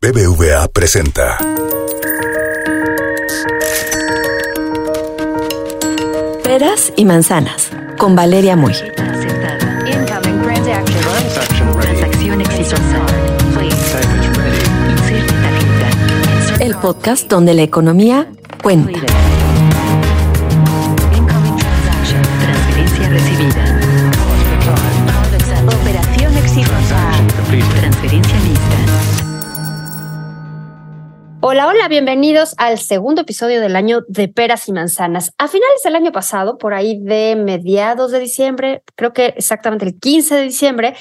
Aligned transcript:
BBVA 0.00 0.68
presenta. 0.68 1.38
Peras 6.44 6.92
y 6.94 7.04
manzanas 7.04 7.70
con 7.98 8.14
Valeria 8.14 8.54
Muy. 8.54 8.74
El 16.60 16.76
podcast 16.76 17.28
donde 17.28 17.54
la 17.54 17.62
economía 17.64 18.30
cuenta. 18.62 19.27
Bienvenidos 31.88 32.54
al 32.58 32.78
segundo 32.78 33.22
episodio 33.22 33.62
del 33.62 33.74
año 33.74 34.02
de 34.08 34.28
peras 34.28 34.68
y 34.68 34.72
manzanas. 34.72 35.32
A 35.38 35.48
finales 35.48 35.80
del 35.82 35.96
año 35.96 36.12
pasado, 36.12 36.58
por 36.58 36.74
ahí 36.74 37.00
de 37.00 37.34
mediados 37.34 38.12
de 38.12 38.20
diciembre, 38.20 38.82
creo 38.94 39.14
que 39.14 39.28
exactamente 39.38 39.86
el 39.86 39.98
15 39.98 40.34
de 40.34 40.42
diciembre, 40.42 40.96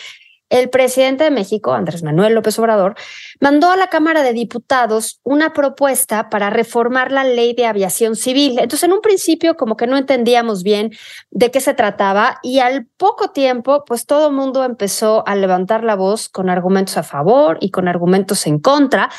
el 0.50 0.70
presidente 0.70 1.26
de 1.26 1.32
México, 1.32 1.74
Andrés 1.74 2.04
Manuel 2.04 2.34
López 2.34 2.58
Obrador, 2.60 2.96
mandó 3.40 3.72
a 3.72 3.78
la 3.78 3.88
Cámara 3.88 4.24
de 4.24 4.34
Diputados 4.34 5.20
una 5.24 5.54
propuesta 5.54 6.30
para 6.30 6.50
reformar 6.50 7.12
la 7.12 7.24
ley 7.24 7.54
de 7.54 7.66
aviación 7.66 8.16
civil. 8.16 8.60
Entonces, 8.60 8.84
en 8.84 8.94
un 8.94 9.02
principio, 9.02 9.56
como 9.56 9.76
que 9.76 9.88
no 9.88 9.98
entendíamos 9.98 10.64
bien 10.64 10.92
de 11.32 11.52
qué 11.52 11.60
se 11.60 11.74
trataba 11.74 12.40
y 12.44 12.60
al 12.60 12.86
poco 12.98 13.32
tiempo, 13.32 13.84
pues 13.86 14.06
todo 14.06 14.28
el 14.30 14.34
mundo 14.34 14.64
empezó 14.64 15.28
a 15.28 15.36
levantar 15.36 15.84
la 15.84 15.96
voz 15.96 16.30
con 16.30 16.50
argumentos 16.50 16.98
a 16.98 17.04
favor 17.04 17.58
y 17.62 17.72
con 17.72 17.88
argumentos 17.88 18.48
en 18.48 18.60
contra, 18.60 19.10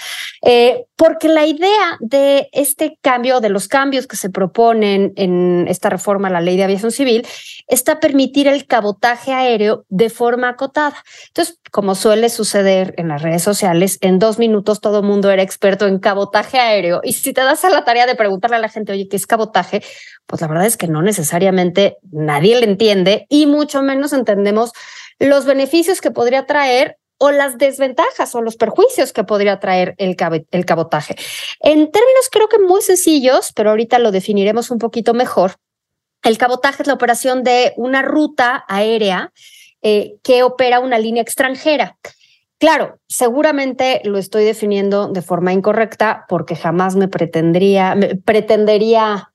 eh, 0.43 0.87
porque 0.97 1.29
la 1.29 1.47
idea 1.47 1.97
de 2.01 2.49
este 2.53 2.99
cambio, 3.01 3.41
de 3.41 3.51
los 3.51 3.69
cambios 3.69 4.07
que 4.07 4.17
se 4.17 4.31
proponen 4.31 5.13
en 5.17 5.67
esta 5.69 5.91
reforma 5.91 6.29
a 6.29 6.31
la 6.31 6.41
ley 6.41 6.57
de 6.57 6.65
aviación 6.65 6.91
civil, 6.91 7.27
está 7.69 8.01
permitir 8.01 8.49
el 8.49 8.67
cabotaje 8.67 9.33
aéreo 9.33 9.85
de 9.89 10.11
forma 10.11 10.49
acotada. 10.49 10.97
Entonces, 11.27 11.59
como 11.71 11.95
suele 11.95 12.29
suceder 12.29 12.95
en 12.97 13.09
las 13.09 13.23
redes 13.23 13.43
sociales, 13.43 13.99
en 14.01 14.19
dos 14.19 14.39
minutos 14.39 14.81
todo 14.81 15.01
el 15.01 15.05
mundo 15.05 15.31
era 15.31 15.43
experto 15.43 15.87
en 15.87 15.99
cabotaje 15.99 16.59
aéreo. 16.59 17.01
Y 17.03 17.13
si 17.13 17.33
te 17.33 17.43
das 17.43 17.65
a 17.65 17.71
la 17.71 17.85
tarea 17.85 18.07
de 18.07 18.15
preguntarle 18.15 18.57
a 18.57 18.61
la 18.61 18.69
gente, 18.69 18.93
oye, 18.93 19.09
¿qué 19.09 19.17
es 19.17 19.27
cabotaje? 19.27 19.83
Pues 20.27 20.41
la 20.41 20.49
verdad 20.49 20.67
es 20.67 20.77
que 20.77 20.89
no 20.89 21.03
necesariamente 21.03 21.97
nadie 22.11 22.59
le 22.59 22.67
entiende 22.67 23.27
y 23.29 23.47
mucho 23.47 23.83
menos 23.83 24.13
entendemos 24.13 24.73
los 25.19 25.45
beneficios 25.45 26.01
que 26.01 26.11
podría 26.11 26.47
traer 26.47 26.99
o 27.19 27.33
las 27.33 27.59
desventajas 27.59 28.35
o 28.35 28.41
los 28.41 28.57
perjuicios 28.57 29.13
que 29.13 29.25
podría 29.25 29.59
traer 29.59 29.95
el, 29.99 30.17
el 30.51 30.65
cabotaje. 30.65 31.17
En 31.61 31.91
términos 31.91 32.29
creo 32.31 32.49
que 32.49 32.61
muy 32.61 32.81
sencillos, 32.81 33.53
pero 33.55 33.71
ahorita 33.71 33.99
lo 33.99 34.13
definiremos 34.13 34.71
un 34.71 34.79
poquito 34.79 35.15
mejor. 35.15 35.57
El 36.23 36.39
cabotaje 36.39 36.83
es 36.83 36.87
la 36.87 36.95
operación 36.95 37.43
de 37.43 37.73
una 37.77 38.03
ruta 38.03 38.65
aérea 38.69 39.33
eh, 39.83 40.17
que 40.23 40.43
opera 40.43 40.81
una 40.81 40.99
línea 40.99 41.23
extranjera. 41.23 41.97
Claro, 42.59 42.99
seguramente 43.07 44.01
lo 44.05 44.19
estoy 44.19 44.45
definiendo 44.45 45.07
de 45.09 45.23
forma 45.23 45.53
incorrecta 45.53 46.25
porque 46.29 46.57
jamás 46.57 46.97
me 46.97 47.07
pretendería, 47.07 47.95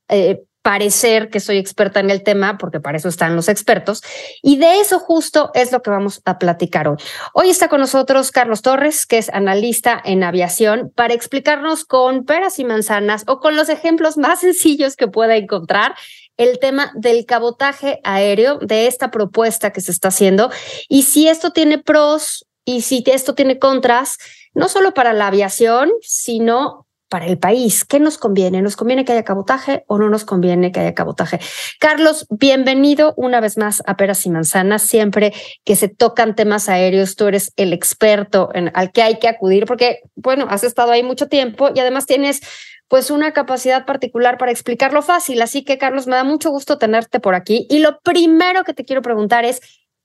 eh, 0.10 0.44
parecer 0.62 1.30
que 1.30 1.42
soy 1.42 1.58
experta 1.58 2.00
en 2.00 2.10
el 2.10 2.24
tema, 2.24 2.58
porque 2.58 2.80
para 2.80 2.98
eso 2.98 3.10
están 3.10 3.36
los 3.36 3.50
expertos. 3.50 4.02
Y 4.42 4.58
de 4.58 4.80
eso 4.80 4.98
justo 4.98 5.52
es 5.54 5.72
lo 5.72 5.82
que 5.82 5.90
vamos 5.90 6.22
a 6.26 6.40
platicar 6.40 6.88
hoy. 6.88 6.98
Hoy 7.34 7.50
está 7.50 7.68
con 7.68 7.82
nosotros 7.82 8.32
Carlos 8.32 8.62
Torres, 8.62 9.06
que 9.06 9.18
es 9.18 9.30
analista 9.30 10.02
en 10.04 10.24
aviación, 10.24 10.92
para 10.96 11.14
explicarnos 11.14 11.84
con 11.86 12.26
peras 12.26 12.60
y 12.60 12.66
manzanas 12.66 13.24
o 13.28 13.40
con 13.40 13.56
los 13.56 13.70
ejemplos 13.70 14.18
más 14.18 14.40
sencillos 14.40 14.96
que 14.96 15.08
pueda 15.08 15.36
encontrar 15.36 15.96
el 16.38 16.60
tema 16.60 16.92
del 16.96 17.26
cabotaje 17.26 18.00
aéreo, 18.04 18.58
de 18.60 18.88
esta 18.88 19.12
propuesta 19.12 19.72
que 19.72 19.82
se 19.82 19.92
está 19.92 20.10
haciendo, 20.10 20.52
y 20.90 21.04
si 21.04 21.28
esto 21.28 21.52
tiene 21.52 21.78
pros 21.78 22.46
y 22.66 22.82
si 22.82 23.04
esto 23.06 23.36
tiene 23.36 23.60
contras, 23.60 24.18
no 24.54 24.70
solo 24.70 24.94
para 24.94 25.14
la 25.14 25.28
aviación, 25.28 25.92
sino 26.02 26.88
para 27.14 27.28
el 27.28 27.38
país. 27.38 27.86
¿Qué 27.86 28.00
nos 28.00 28.18
conviene? 28.18 28.64
¿Nos 28.64 28.76
conviene 28.76 29.06
que 29.06 29.12
haya 29.12 29.24
cabotaje 29.24 29.84
o 29.86 30.00
no 30.00 30.10
nos 30.10 30.26
conviene 30.26 30.72
que 30.72 30.80
haya 30.80 30.96
cabotaje? 30.96 31.40
Carlos, 31.80 32.26
bienvenido 32.32 33.14
una 33.18 33.40
vez 33.40 33.56
más 33.56 33.84
a 33.86 33.98
Peras 33.98 34.26
y 34.26 34.32
Manzanas. 34.32 34.82
Siempre 34.82 35.32
que 35.64 35.76
se 35.76 35.90
tocan 35.90 36.34
temas 36.34 36.70
aéreos, 36.70 37.16
tú 37.16 37.28
eres 37.28 37.54
el 37.56 37.72
experto 37.72 38.50
al 38.74 38.92
que 38.92 39.04
hay 39.04 39.20
que 39.20 39.28
acudir 39.28 39.68
porque, 39.68 40.00
bueno, 40.16 40.48
has 40.50 40.64
estado 40.64 40.92
ahí 40.92 41.04
mucho 41.04 41.28
tiempo 41.28 41.70
y 41.76 41.80
además 41.80 42.08
tienes 42.08 42.42
pues 42.88 43.10
una 43.12 43.34
capacidad 43.34 43.86
particular 43.86 44.38
para 44.38 44.52
explicarlo 44.52 45.02
fácil. 45.02 45.42
Así 45.42 45.64
que, 45.64 45.78
Carlos, 45.78 46.08
me 46.08 46.16
da 46.16 46.24
mucho 46.24 46.50
gusto 46.50 46.78
tenerte 46.78 47.20
por 47.20 47.36
aquí. 47.36 47.66
Y 47.70 47.80
lo 47.80 48.00
primero 48.02 48.64
que 48.64 48.74
te 48.74 48.86
quiero 48.86 49.02
preguntar 49.02 49.46
es, 49.46 49.62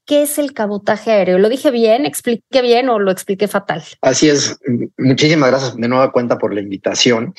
¿qué 0.06 0.22
es 0.22 0.38
el 0.38 0.54
cabotaje 0.54 1.10
aéreo? 1.10 1.38
¿Lo 1.38 1.48
dije 1.48 1.70
bien? 1.70 2.06
¿Expliqué 2.06 2.62
bien 2.62 2.88
o 2.88 2.98
lo 2.98 3.10
expliqué 3.10 3.46
fatal? 3.46 3.84
Así 4.00 4.28
es. 4.28 4.58
Muchísimas 4.96 5.50
gracias 5.50 5.76
de 5.76 5.88
nueva 5.88 6.10
cuenta 6.12 6.38
por 6.38 6.54
la 6.54 6.60
invitación. 6.60 7.34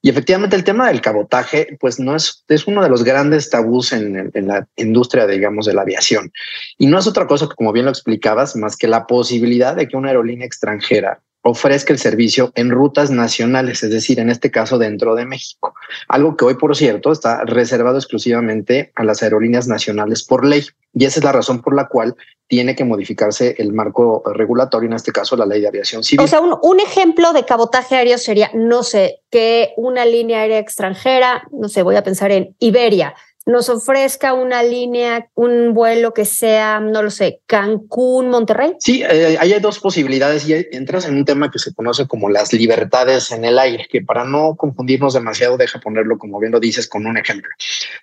Y 0.00 0.08
efectivamente 0.08 0.56
el 0.56 0.64
tema 0.64 0.88
del 0.88 1.00
cabotaje, 1.00 1.76
pues 1.80 1.98
no 1.98 2.14
es, 2.14 2.44
es 2.48 2.66
uno 2.66 2.82
de 2.82 2.88
los 2.88 3.02
grandes 3.02 3.50
tabús 3.50 3.92
en, 3.92 4.30
en, 4.32 4.46
la 4.46 4.66
industria, 4.76 5.26
digamos, 5.26 5.66
de 5.66 5.74
la 5.74 5.82
aviación. 5.82 6.32
Y 6.78 6.86
no 6.86 6.98
es 6.98 7.06
otra 7.06 7.26
cosa 7.26 7.48
que, 7.48 7.54
como 7.54 7.72
bien 7.72 7.86
lo 7.86 7.90
explicabas, 7.90 8.54
más 8.54 8.76
que 8.76 8.86
la 8.86 9.06
posibilidad 9.06 9.74
de 9.74 9.88
que 9.88 9.96
una 9.96 10.08
aerolínea 10.08 10.46
extranjera 10.46 11.20
ofrezca 11.46 11.92
el 11.92 11.98
servicio 12.00 12.50
en 12.56 12.70
rutas 12.70 13.10
nacionales, 13.10 13.82
es 13.84 13.90
decir, 13.90 14.18
en 14.18 14.30
este 14.30 14.50
caso 14.50 14.78
dentro 14.78 15.14
de 15.14 15.24
México. 15.24 15.74
Algo 16.08 16.36
que 16.36 16.44
hoy, 16.44 16.54
por 16.54 16.76
cierto, 16.76 17.12
está 17.12 17.44
reservado 17.44 17.98
exclusivamente 17.98 18.92
a 18.96 19.04
las 19.04 19.22
aerolíneas 19.22 19.68
nacionales 19.68 20.24
por 20.24 20.44
ley. 20.44 20.64
Y 20.92 21.04
esa 21.04 21.20
es 21.20 21.24
la 21.24 21.30
razón 21.30 21.62
por 21.62 21.76
la 21.76 21.86
cual 21.86 22.16
tiene 22.48 22.74
que 22.74 22.84
modificarse 22.84 23.54
el 23.58 23.72
marco 23.72 24.24
regulatorio, 24.34 24.88
en 24.88 24.94
este 24.94 25.12
caso 25.12 25.36
la 25.36 25.46
ley 25.46 25.60
de 25.60 25.68
aviación 25.68 26.02
civil. 26.02 26.24
O 26.24 26.26
sea, 26.26 26.40
un, 26.40 26.80
ejemplo 26.80 27.32
de 27.32 27.44
cabotaje 27.44 27.94
aéreo 27.94 28.18
sería, 28.18 28.50
no 28.54 28.82
sé, 28.82 29.20
que 29.30 29.72
una 29.76 30.04
línea 30.04 30.40
aérea 30.40 30.58
extranjera, 30.58 31.46
no 31.52 31.68
sé, 31.68 31.82
voy 31.82 31.94
a 31.94 32.02
pensar 32.02 32.32
en 32.32 32.56
Iberia, 32.58 33.14
nos 33.46 33.68
ofrezca 33.68 34.34
una 34.34 34.64
línea, 34.64 35.30
un 35.34 35.72
vuelo 35.72 36.12
que 36.12 36.24
sea, 36.24 36.80
no 36.80 37.00
lo 37.00 37.10
sé, 37.10 37.40
Cancún, 37.46 38.28
Monterrey? 38.28 38.74
Sí, 38.80 39.04
eh, 39.08 39.36
hay 39.38 39.52
dos 39.60 39.78
posibilidades 39.78 40.48
y 40.48 40.54
entras 40.72 41.06
en 41.06 41.16
un 41.16 41.24
tema 41.24 41.50
que 41.50 41.60
se 41.60 41.72
conoce 41.72 42.08
como 42.08 42.28
las 42.28 42.52
libertades 42.52 43.30
en 43.30 43.44
el 43.44 43.60
aire, 43.60 43.86
que 43.88 44.02
para 44.02 44.24
no 44.24 44.56
confundirnos 44.56 45.14
demasiado, 45.14 45.56
deja 45.56 45.78
ponerlo, 45.78 46.18
como 46.18 46.40
bien 46.40 46.50
lo 46.50 46.58
dices, 46.58 46.88
con 46.88 47.06
un 47.06 47.16
ejemplo. 47.16 47.50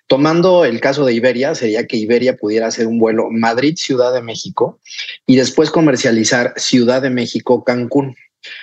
Tomando 0.06 0.64
el 0.64 0.80
caso 0.80 1.04
de 1.04 1.12
Iberia, 1.12 1.54
sería 1.54 1.86
que 1.86 1.98
Iberia 1.98 2.36
pudiera 2.36 2.68
hacer 2.68 2.86
un 2.86 2.98
vuelo 2.98 3.28
Madrid-Ciudad 3.30 4.14
de 4.14 4.22
México 4.22 4.80
y 5.26 5.36
después 5.36 5.70
comercializar 5.70 6.54
Ciudad 6.56 7.02
de 7.02 7.10
México-Cancún. 7.10 8.16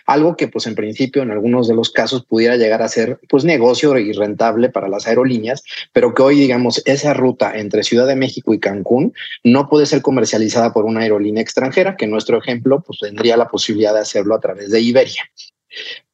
Algo 0.05 0.35
que 0.35 0.47
pues 0.47 0.67
en 0.67 0.75
principio 0.75 1.21
en 1.21 1.31
algunos 1.31 1.67
de 1.67 1.75
los 1.75 1.91
casos 1.91 2.25
pudiera 2.25 2.57
llegar 2.57 2.81
a 2.81 2.87
ser 2.87 3.19
pues 3.29 3.43
negocio 3.43 3.97
y 3.97 4.11
rentable 4.13 4.69
para 4.69 4.87
las 4.87 5.07
aerolíneas, 5.07 5.63
pero 5.93 6.13
que 6.13 6.21
hoy 6.21 6.39
digamos 6.39 6.81
esa 6.85 7.13
ruta 7.13 7.57
entre 7.57 7.83
Ciudad 7.83 8.07
de 8.07 8.15
México 8.15 8.53
y 8.53 8.59
Cancún 8.59 9.13
no 9.43 9.67
puede 9.69 9.85
ser 9.85 10.01
comercializada 10.01 10.73
por 10.73 10.85
una 10.85 11.01
aerolínea 11.01 11.41
extranjera, 11.41 11.95
que 11.95 12.05
en 12.05 12.11
nuestro 12.11 12.37
ejemplo 12.37 12.83
pues 12.85 12.99
tendría 12.99 13.37
la 13.37 13.47
posibilidad 13.47 13.93
de 13.93 14.01
hacerlo 14.01 14.35
a 14.35 14.39
través 14.39 14.71
de 14.71 14.81
Iberia. 14.81 15.23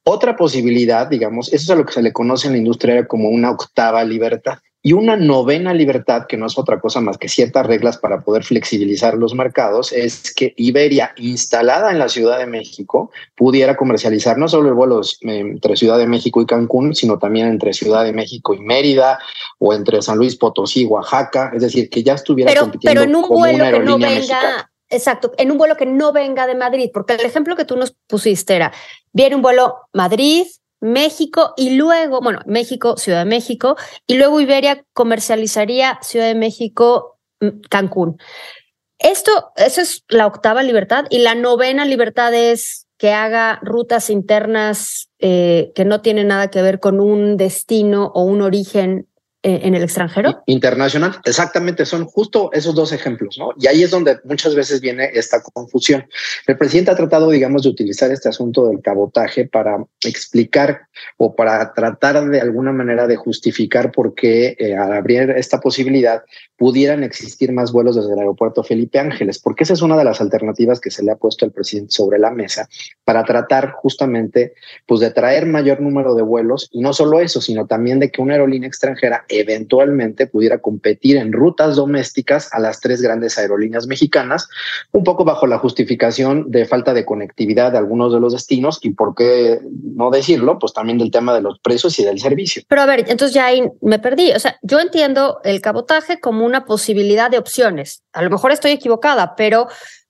Otra 0.04 0.36
posibilidad, 0.36 1.06
digamos, 1.06 1.48
eso 1.52 1.64
es 1.64 1.70
a 1.70 1.74
lo 1.74 1.84
que 1.84 1.92
se 1.92 2.02
le 2.02 2.12
conoce 2.12 2.46
en 2.46 2.54
la 2.54 2.58
industria 2.58 3.06
como 3.06 3.28
una 3.28 3.50
octava 3.50 4.02
libertad. 4.04 4.58
Y 4.80 4.92
una 4.92 5.16
novena 5.16 5.74
libertad, 5.74 6.26
que 6.28 6.36
no 6.36 6.46
es 6.46 6.56
otra 6.56 6.80
cosa 6.80 7.00
más 7.00 7.18
que 7.18 7.28
ciertas 7.28 7.66
reglas 7.66 7.98
para 7.98 8.20
poder 8.20 8.44
flexibilizar 8.44 9.14
los 9.14 9.34
mercados, 9.34 9.92
es 9.92 10.32
que 10.32 10.54
Iberia, 10.56 11.12
instalada 11.16 11.90
en 11.90 11.98
la 11.98 12.08
Ciudad 12.08 12.38
de 12.38 12.46
México, 12.46 13.10
pudiera 13.34 13.76
comercializar 13.76 14.38
no 14.38 14.46
solo 14.46 14.68
el 14.68 14.74
vuelo 14.74 15.00
entre 15.22 15.76
Ciudad 15.76 15.98
de 15.98 16.06
México 16.06 16.40
y 16.40 16.46
Cancún, 16.46 16.94
sino 16.94 17.18
también 17.18 17.48
entre 17.48 17.72
Ciudad 17.72 18.04
de 18.04 18.12
México 18.12 18.54
y 18.54 18.60
Mérida 18.60 19.18
o 19.58 19.74
entre 19.74 20.00
San 20.00 20.16
Luis 20.16 20.36
Potosí 20.36 20.82
y 20.82 20.86
Oaxaca. 20.86 21.50
Es 21.52 21.62
decir, 21.62 21.90
que 21.90 22.04
ya 22.04 22.14
estuviera 22.14 22.52
pero, 22.52 22.62
compitiendo 22.62 23.00
pero 23.00 23.10
en 23.10 23.16
un 23.16 23.22
como 23.22 23.40
vuelo 23.40 23.56
una 23.56 23.64
que 23.64 23.70
no 23.72 23.78
aerolínea 23.78 24.08
venga, 24.08 24.20
mexicana. 24.20 24.70
exacto, 24.90 25.32
en 25.38 25.50
un 25.50 25.58
vuelo 25.58 25.76
que 25.76 25.86
no 25.86 26.12
venga 26.12 26.46
de 26.46 26.54
Madrid, 26.54 26.90
porque 26.94 27.14
el 27.14 27.26
ejemplo 27.26 27.56
que 27.56 27.64
tú 27.64 27.76
nos 27.76 27.96
pusiste 28.06 28.54
era, 28.54 28.72
viene 29.12 29.34
un 29.34 29.42
vuelo 29.42 29.74
Madrid, 29.92 30.46
México 30.80 31.54
y 31.56 31.76
luego, 31.76 32.20
bueno, 32.20 32.40
México, 32.46 32.96
Ciudad 32.96 33.20
de 33.20 33.30
México, 33.30 33.76
y 34.06 34.16
luego 34.16 34.40
Iberia 34.40 34.84
comercializaría 34.92 35.98
Ciudad 36.02 36.26
de 36.26 36.34
México, 36.34 37.18
mm, 37.40 37.60
Cancún. 37.68 38.18
Esto, 38.98 39.52
eso 39.56 39.80
es 39.80 40.04
la 40.08 40.26
octava 40.26 40.62
libertad 40.62 41.04
y 41.10 41.18
la 41.18 41.34
novena 41.34 41.84
libertad 41.84 42.34
es 42.34 42.86
que 42.98 43.12
haga 43.12 43.60
rutas 43.62 44.10
internas 44.10 45.08
eh, 45.20 45.70
que 45.76 45.84
no 45.84 46.00
tienen 46.00 46.28
nada 46.28 46.50
que 46.50 46.62
ver 46.62 46.80
con 46.80 47.00
un 47.00 47.36
destino 47.36 48.10
o 48.14 48.24
un 48.24 48.42
origen 48.42 49.06
en 49.56 49.74
el 49.74 49.82
extranjero? 49.82 50.42
Internacional, 50.46 51.16
exactamente, 51.24 51.86
son 51.86 52.04
justo 52.04 52.50
esos 52.52 52.74
dos 52.74 52.92
ejemplos, 52.92 53.36
¿no? 53.38 53.50
Y 53.58 53.66
ahí 53.66 53.82
es 53.82 53.90
donde 53.90 54.18
muchas 54.24 54.54
veces 54.54 54.80
viene 54.80 55.10
esta 55.14 55.42
confusión. 55.42 56.06
El 56.46 56.56
presidente 56.56 56.90
ha 56.90 56.96
tratado, 56.96 57.30
digamos, 57.30 57.62
de 57.62 57.70
utilizar 57.70 58.10
este 58.10 58.28
asunto 58.28 58.66
del 58.66 58.80
cabotaje 58.80 59.46
para 59.46 59.78
explicar 60.04 60.82
o 61.16 61.34
para 61.34 61.72
tratar 61.72 62.28
de 62.28 62.40
alguna 62.40 62.72
manera 62.72 63.06
de 63.06 63.16
justificar 63.16 63.92
por 63.92 64.14
qué 64.14 64.56
eh, 64.58 64.76
al 64.76 64.92
abrir 64.92 65.30
esta 65.30 65.60
posibilidad 65.60 66.22
pudieran 66.56 67.04
existir 67.04 67.52
más 67.52 67.70
vuelos 67.70 67.96
desde 67.96 68.12
el 68.12 68.18
aeropuerto 68.18 68.64
Felipe 68.64 68.98
Ángeles, 68.98 69.38
porque 69.38 69.64
esa 69.64 69.74
es 69.74 69.82
una 69.82 69.96
de 69.96 70.04
las 70.04 70.20
alternativas 70.20 70.80
que 70.80 70.90
se 70.90 71.04
le 71.04 71.12
ha 71.12 71.16
puesto 71.16 71.44
al 71.44 71.52
presidente 71.52 71.92
sobre 71.92 72.18
la 72.18 72.30
mesa 72.30 72.68
para 73.04 73.24
tratar 73.24 73.72
justamente 73.72 74.54
pues 74.86 75.00
de 75.00 75.10
traer 75.10 75.46
mayor 75.46 75.80
número 75.80 76.14
de 76.14 76.22
vuelos 76.22 76.68
y 76.72 76.80
no 76.80 76.92
solo 76.92 77.20
eso, 77.20 77.40
sino 77.40 77.66
también 77.66 78.00
de 78.00 78.10
que 78.10 78.20
una 78.20 78.34
aerolínea 78.34 78.68
extranjera 78.68 79.24
eventualmente 79.38 80.26
pudiera 80.26 80.58
competir 80.58 81.16
en 81.16 81.32
rutas 81.32 81.76
domésticas 81.76 82.48
a 82.52 82.58
las 82.58 82.80
tres 82.80 83.02
grandes 83.02 83.38
aerolíneas 83.38 83.86
mexicanas, 83.86 84.48
un 84.92 85.04
poco 85.04 85.24
bajo 85.24 85.46
la 85.46 85.58
justificación 85.58 86.50
de 86.50 86.64
falta 86.66 86.94
de 86.94 87.04
conectividad 87.04 87.72
de 87.72 87.78
algunos 87.78 88.12
de 88.12 88.20
los 88.20 88.32
destinos 88.32 88.78
y 88.82 88.90
por 88.90 89.14
qué 89.14 89.60
no 89.82 90.10
decirlo, 90.10 90.58
pues 90.58 90.72
también 90.72 90.98
del 90.98 91.10
tema 91.10 91.34
de 91.34 91.42
los 91.42 91.58
precios 91.60 91.98
y 91.98 92.04
del 92.04 92.18
servicio. 92.20 92.62
Pero 92.68 92.82
a 92.82 92.86
ver, 92.86 93.00
entonces 93.00 93.34
ya 93.34 93.46
ahí 93.46 93.62
me 93.80 93.98
perdí, 93.98 94.32
o 94.32 94.38
sea, 94.40 94.58
yo 94.62 94.80
entiendo 94.80 95.40
el 95.44 95.60
cabotaje 95.60 96.20
como 96.20 96.44
una 96.44 96.64
posibilidad 96.64 97.30
de 97.30 97.38
opciones. 97.38 98.02
A 98.12 98.22
lo 98.22 98.30
mejor 98.30 98.52
estoy 98.52 98.72
equivocada, 98.72 99.34
pero 99.36 99.68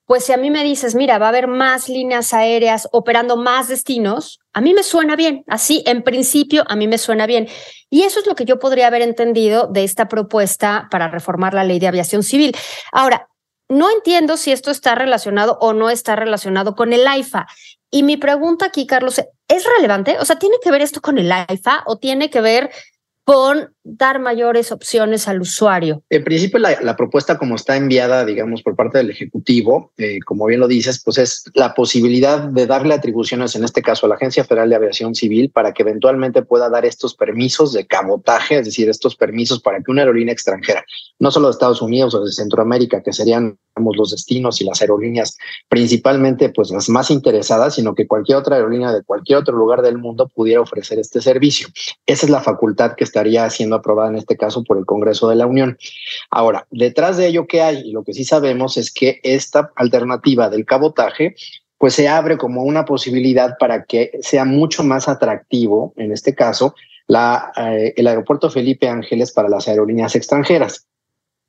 pues 0.08 0.24
si 0.24 0.32
a 0.32 0.38
mí 0.38 0.50
me 0.50 0.64
dices, 0.64 0.94
mira, 0.94 1.18
va 1.18 1.26
a 1.26 1.28
haber 1.28 1.48
más 1.48 1.90
líneas 1.90 2.32
aéreas 2.32 2.88
operando 2.92 3.36
más 3.36 3.68
destinos, 3.68 4.40
a 4.54 4.62
mí 4.62 4.72
me 4.72 4.82
suena 4.82 5.16
bien. 5.16 5.44
Así, 5.48 5.84
en 5.84 6.02
principio, 6.02 6.64
a 6.66 6.76
mí 6.76 6.88
me 6.88 6.96
suena 6.96 7.26
bien. 7.26 7.46
Y 7.90 8.04
eso 8.04 8.20
es 8.20 8.26
lo 8.26 8.34
que 8.34 8.46
yo 8.46 8.58
podría 8.58 8.86
haber 8.86 9.02
entendido 9.02 9.66
de 9.66 9.84
esta 9.84 10.08
propuesta 10.08 10.88
para 10.90 11.08
reformar 11.08 11.52
la 11.52 11.62
ley 11.62 11.78
de 11.78 11.88
aviación 11.88 12.22
civil. 12.22 12.56
Ahora, 12.90 13.28
no 13.68 13.90
entiendo 13.90 14.38
si 14.38 14.50
esto 14.50 14.70
está 14.70 14.94
relacionado 14.94 15.58
o 15.60 15.74
no 15.74 15.90
está 15.90 16.16
relacionado 16.16 16.74
con 16.74 16.94
el 16.94 17.06
AIFA. 17.06 17.46
Y 17.90 18.02
mi 18.02 18.16
pregunta 18.16 18.64
aquí, 18.64 18.86
Carlos, 18.86 19.20
¿es 19.46 19.64
relevante? 19.76 20.16
O 20.20 20.24
sea, 20.24 20.38
¿tiene 20.38 20.56
que 20.62 20.70
ver 20.70 20.80
esto 20.80 21.02
con 21.02 21.18
el 21.18 21.30
AIFA 21.30 21.82
o 21.84 21.98
tiene 21.98 22.30
que 22.30 22.40
ver 22.40 22.70
con 23.24 23.76
dar 23.96 24.18
mayores 24.20 24.72
opciones 24.72 25.28
al 25.28 25.40
usuario? 25.40 26.02
En 26.10 26.24
principio, 26.24 26.58
la, 26.58 26.96
propuesta 26.96 27.38
como 27.38 27.56
está 27.56 27.76
enviada, 27.76 28.24
digamos, 28.24 28.62
por 28.62 28.76
parte 28.76 28.98
del 28.98 29.10
Ejecutivo, 29.10 29.92
eh, 29.96 30.18
como 30.24 30.46
bien 30.46 30.60
lo 30.60 30.68
dices, 30.68 31.02
pues 31.04 31.18
es 31.18 31.44
la 31.54 31.74
posibilidad 31.74 32.40
de 32.40 32.66
darle 32.66 32.94
atribuciones, 32.94 33.54
en 33.54 33.64
este 33.64 33.82
caso 33.82 34.06
a 34.06 34.08
la 34.08 34.16
Agencia 34.16 34.44
Federal 34.44 34.68
de 34.68 34.76
Aviación 34.76 35.14
Civil, 35.14 35.50
para 35.50 35.72
que 35.72 35.82
eventualmente 35.82 36.42
pueda 36.42 36.68
dar 36.68 36.84
estos 36.84 37.14
permisos 37.14 37.72
de 37.72 37.86
cabotaje, 37.86 38.58
es 38.58 38.66
decir, 38.66 38.88
estos 38.88 39.16
permisos 39.16 39.60
para 39.60 39.78
que 39.78 39.90
una 39.90 40.02
aerolínea 40.02 40.32
extranjera, 40.32 40.84
no 41.18 41.30
solo 41.30 41.48
de 41.48 41.52
Estados 41.52 41.82
Unidos 41.82 42.14
o 42.14 42.24
de 42.24 42.32
Centroamérica, 42.32 43.02
que 43.02 43.12
serían 43.12 43.58
los 43.96 44.10
destinos 44.10 44.60
y 44.60 44.64
las 44.64 44.80
aerolíneas 44.80 45.36
principalmente 45.68 46.50
pues 46.50 46.70
las 46.70 46.88
más 46.88 47.10
interesadas, 47.10 47.74
sino 47.74 47.94
que 47.94 48.06
cualquier 48.06 48.38
otra 48.38 48.56
aerolínea 48.56 48.92
de 48.92 49.02
cualquier 49.02 49.38
otro 49.38 49.56
lugar 49.56 49.82
del 49.82 49.98
mundo 49.98 50.28
pudiera 50.28 50.60
ofrecer 50.60 50.98
este 50.98 51.20
servicio. 51.20 51.68
Esa 52.06 52.26
es 52.26 52.30
la 52.30 52.40
facultad 52.40 52.94
que 52.96 53.04
estaría 53.04 53.48
siendo 53.50 53.76
aprobada 53.78 54.10
en 54.10 54.16
este 54.16 54.36
caso 54.36 54.62
por 54.62 54.78
el 54.78 54.86
Congreso 54.86 55.28
de 55.28 55.36
la 55.36 55.46
Unión. 55.46 55.78
Ahora, 56.30 56.66
detrás 56.70 57.16
de 57.16 57.26
ello 57.26 57.46
que 57.46 57.62
hay 57.62 57.82
y 57.84 57.92
lo 57.92 58.04
que 58.04 58.12
sí 58.12 58.24
sabemos 58.24 58.76
es 58.76 58.92
que 58.92 59.20
esta 59.22 59.72
alternativa 59.76 60.48
del 60.50 60.64
cabotaje 60.64 61.34
pues 61.78 61.94
se 61.94 62.08
abre 62.08 62.36
como 62.36 62.64
una 62.64 62.84
posibilidad 62.84 63.56
para 63.58 63.84
que 63.84 64.18
sea 64.20 64.44
mucho 64.44 64.82
más 64.82 65.08
atractivo, 65.08 65.94
en 65.96 66.12
este 66.12 66.34
caso, 66.34 66.74
eh, 67.08 67.94
el 67.96 68.06
aeropuerto 68.06 68.50
Felipe 68.50 68.88
Ángeles 68.88 69.32
para 69.32 69.48
las 69.48 69.68
aerolíneas 69.68 70.14
extranjeras. 70.14 70.86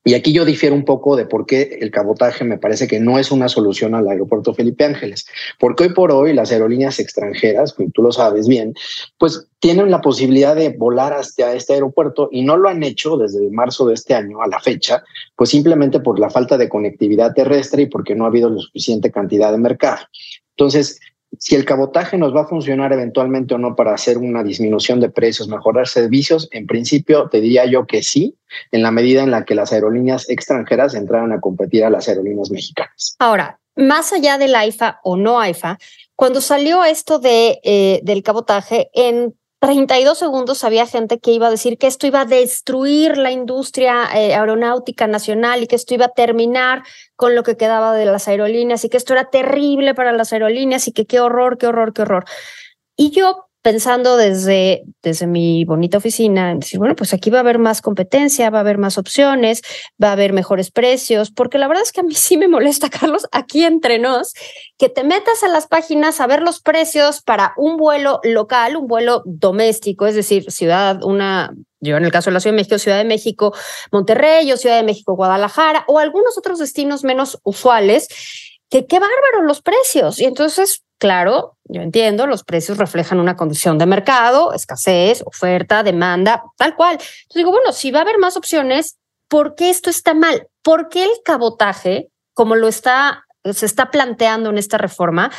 Y 0.06 0.14
aquí 0.14 0.32
yo 0.32 0.46
difiero 0.46 0.76
un 0.76 0.86
poco 0.86 1.18
de 1.18 1.26
por 1.26 1.46
qué 1.46 1.78
el 1.82 1.92
cabotaje 1.92 2.46
me 2.46 2.58
parece 2.58 2.88
que 2.88 3.02
no 3.02 3.20
es 3.20 3.32
una 3.32 3.50
solución 3.50 3.94
al 3.96 4.08
aeropuerto 4.08 4.54
Felipe 4.54 4.86
Ángeles, 4.86 5.28
porque 5.60 5.84
hoy 5.84 5.90
por 5.94 6.12
hoy 6.12 6.34
las 6.34 6.52
aerolíneas 6.52 7.00
extranjeras, 7.00 7.76
tú 7.94 8.02
lo 8.02 8.12
sabes 8.12 8.48
bien, 8.48 8.74
pues 9.18 9.48
tienen 9.60 9.92
la 9.92 10.00
posibilidad 10.00 10.56
de 10.56 10.70
volar 10.70 11.12
hasta 11.12 11.54
este 11.54 11.74
aeropuerto 11.74 12.30
y 12.32 12.44
no 12.44 12.56
lo 12.56 12.70
han 12.70 12.82
hecho 12.82 13.18
desde 13.18 13.50
marzo 13.50 13.88
de 13.88 13.96
este 13.96 14.14
año 14.14 14.42
a 14.42 14.48
la 14.48 14.62
fecha, 14.62 15.04
pues 15.36 15.50
simplemente 15.50 16.00
por 16.00 16.18
la 16.18 16.30
falta 16.30 16.58
de 16.58 16.70
conectividad 16.70 17.34
terrestre 17.34 17.84
y 17.84 17.88
porque 17.88 18.16
no 18.16 18.24
ha 18.24 18.30
habido 18.30 18.50
la 18.50 18.62
suficiente 18.62 19.12
cantidad 19.12 19.52
de 19.52 19.58
mercado. 19.58 20.06
Entonces, 20.52 21.00
si 21.38 21.56
el 21.56 21.66
cabotaje 21.66 22.18
nos 22.18 22.36
va 22.36 22.42
a 22.42 22.48
funcionar 22.48 22.92
eventualmente 22.92 23.54
o 23.54 23.58
no 23.58 23.76
para 23.76 23.94
hacer 23.94 24.18
una 24.18 24.44
disminución 24.44 25.00
de 25.00 25.10
precios, 25.10 25.48
mejorar 25.48 25.88
servicios, 25.88 26.48
en 26.52 26.66
principio 26.66 27.30
te 27.30 27.40
diría 27.40 27.66
yo 27.66 27.86
que 27.86 28.02
sí, 28.02 28.36
en 28.72 28.82
la 28.82 28.92
medida 28.92 29.22
en 29.22 29.32
la 29.32 29.46
que 29.46 29.56
las 29.56 29.72
aerolíneas 29.72 30.30
extranjeras 30.30 30.96
entraran 30.96 31.32
a 31.32 31.40
competir 31.40 31.86
a 31.86 31.90
las 31.90 32.08
aerolíneas 32.10 32.50
mexicanas. 32.50 33.16
Ahora, 33.20 33.60
más 33.76 34.12
allá 34.12 34.38
del 34.38 34.56
AIFA 34.56 35.00
o 35.04 35.16
no 35.16 35.40
AIFA, 35.40 35.78
cuando 36.16 36.42
salió 36.42 36.84
esto 36.84 37.20
de, 37.20 37.60
eh, 37.64 38.02
del 38.04 38.24
cabotaje, 38.24 38.90
en 38.94 39.36
32 39.60 40.18
segundos 40.18 40.64
había 40.64 40.88
gente 40.88 41.20
que 41.20 41.32
iba 41.32 41.48
a 41.48 41.52
decir 41.52 41.78
que 41.78 41.88
esto 41.88 42.08
iba 42.08 42.22
a 42.22 42.26
destruir 42.26 43.18
la 43.18 43.32
industria 43.32 44.06
eh, 44.16 44.34
aeronáutica 44.34 45.06
nacional 45.06 45.62
y 45.62 45.68
que 45.68 45.76
esto 45.76 45.94
iba 45.94 46.06
a 46.06 46.14
terminar 46.14 46.84
con 47.18 47.36
lo 47.36 47.44
que 47.44 47.58
quedaba 47.58 47.94
de 47.94 48.06
las 48.06 48.30
aerolíneas 48.30 48.86
y 48.86 48.90
que 48.90 48.96
esto 48.96 49.14
era 49.14 49.30
terrible 49.30 49.94
para 49.94 50.14
las 50.14 50.32
aerolíneas 50.32 50.88
y 50.88 50.94
que 50.94 51.06
qué 51.06 51.20
horror, 51.20 51.58
qué 51.58 51.68
horror, 51.68 51.94
qué 51.94 52.04
horror. 52.04 52.26
Y 52.96 53.12
yo 53.12 53.49
pensando 53.62 54.16
desde, 54.16 54.84
desde 55.04 55.28
mi 55.28 55.66
bonita 55.66 55.98
oficina, 55.98 56.52
en 56.52 56.60
decir, 56.60 56.80
bueno, 56.80 56.96
pues 56.96 57.14
aquí 57.14 57.30
va 57.30 57.40
a 57.40 57.42
haber 57.42 57.60
más 57.60 57.82
competencia, 57.82 58.50
va 58.50 58.60
a 58.60 58.62
haber 58.62 58.78
más 58.78 58.98
opciones, 58.98 59.62
va 60.02 60.10
a 60.10 60.12
haber 60.14 60.32
mejores 60.32 60.72
precios, 60.72 61.30
porque 61.30 61.58
la 61.58 61.68
verdad 61.68 61.84
es 61.84 61.92
que 61.92 62.00
a 62.00 62.04
mí 62.04 62.14
sí 62.16 62.38
me 62.38 62.48
molesta, 62.48 62.90
Carlos, 62.90 63.28
aquí 63.32 63.66
entre 63.66 64.00
nos, 64.00 64.34
que 64.78 64.88
te 64.88 65.04
metas 65.04 65.44
a 65.44 65.50
las 65.50 65.68
páginas 65.68 66.22
a 66.22 66.28
ver 66.28 66.42
los 66.42 66.62
precios 66.62 67.22
para 67.22 67.54
un 67.58 67.78
vuelo 67.78 68.22
local, 68.24 68.78
un 68.78 68.88
vuelo 68.88 69.24
doméstico, 69.26 70.08
es 70.08 70.16
decir, 70.16 70.50
ciudad, 70.52 71.04
una, 71.04 71.54
yo 71.82 71.98
en 71.98 72.06
el 72.06 72.12
caso 72.12 72.30
de 72.30 72.36
la 72.36 72.40
Ciudad 72.40 72.54
de 72.54 72.62
México, 72.62 72.80
Ciudad 72.80 72.98
de 72.98 73.04
México, 73.04 73.54
Monterrey 73.92 74.52
o 74.54 74.58
Ciudad 74.58 74.78
de 74.78 74.84
México, 74.84 75.16
Guadalajara, 75.16 75.84
o 75.88 76.00
algunos 76.00 76.38
otros 76.38 76.60
destinos 76.60 77.04
menos 77.04 77.40
usuales, 77.44 78.08
que 78.70 78.86
qué 78.86 79.00
bárbaro 79.00 79.44
los 79.44 79.62
precios. 79.62 80.20
Y 80.20 80.26
entonces 80.26 80.84
Claro, 81.00 81.58
yo 81.64 81.82
entiendo, 81.82 82.28
los 82.28 82.44
precios 82.44 82.78
reflejan 82.78 83.22
una 83.22 83.38
condición 83.38 83.78
de 83.78 83.86
mercado, 83.86 84.54
escasez, 84.54 85.24
oferta, 85.26 85.82
demanda, 85.82 86.44
tal 86.58 86.76
cual. 86.76 86.94
Entonces 86.94 87.36
digo, 87.36 87.52
bueno, 87.52 87.72
si 87.72 87.90
va 87.90 88.00
a 88.00 88.02
haber 88.02 88.18
más 88.18 88.36
opciones, 88.36 88.98
¿por 89.30 89.56
qué 89.56 89.70
esto 89.70 89.90
está 89.90 90.14
mal? 90.14 90.50
¿Por 90.62 90.90
qué 90.90 91.06
el 91.06 91.12
cabotaje, 91.24 92.10
como 92.34 92.56
lo 92.56 92.68
está, 92.68 93.24
se 93.46 93.66
está 93.66 93.92
planteando 93.92 94.50
en 94.50 94.58
esta 94.58 94.78
reforma, 94.78 95.32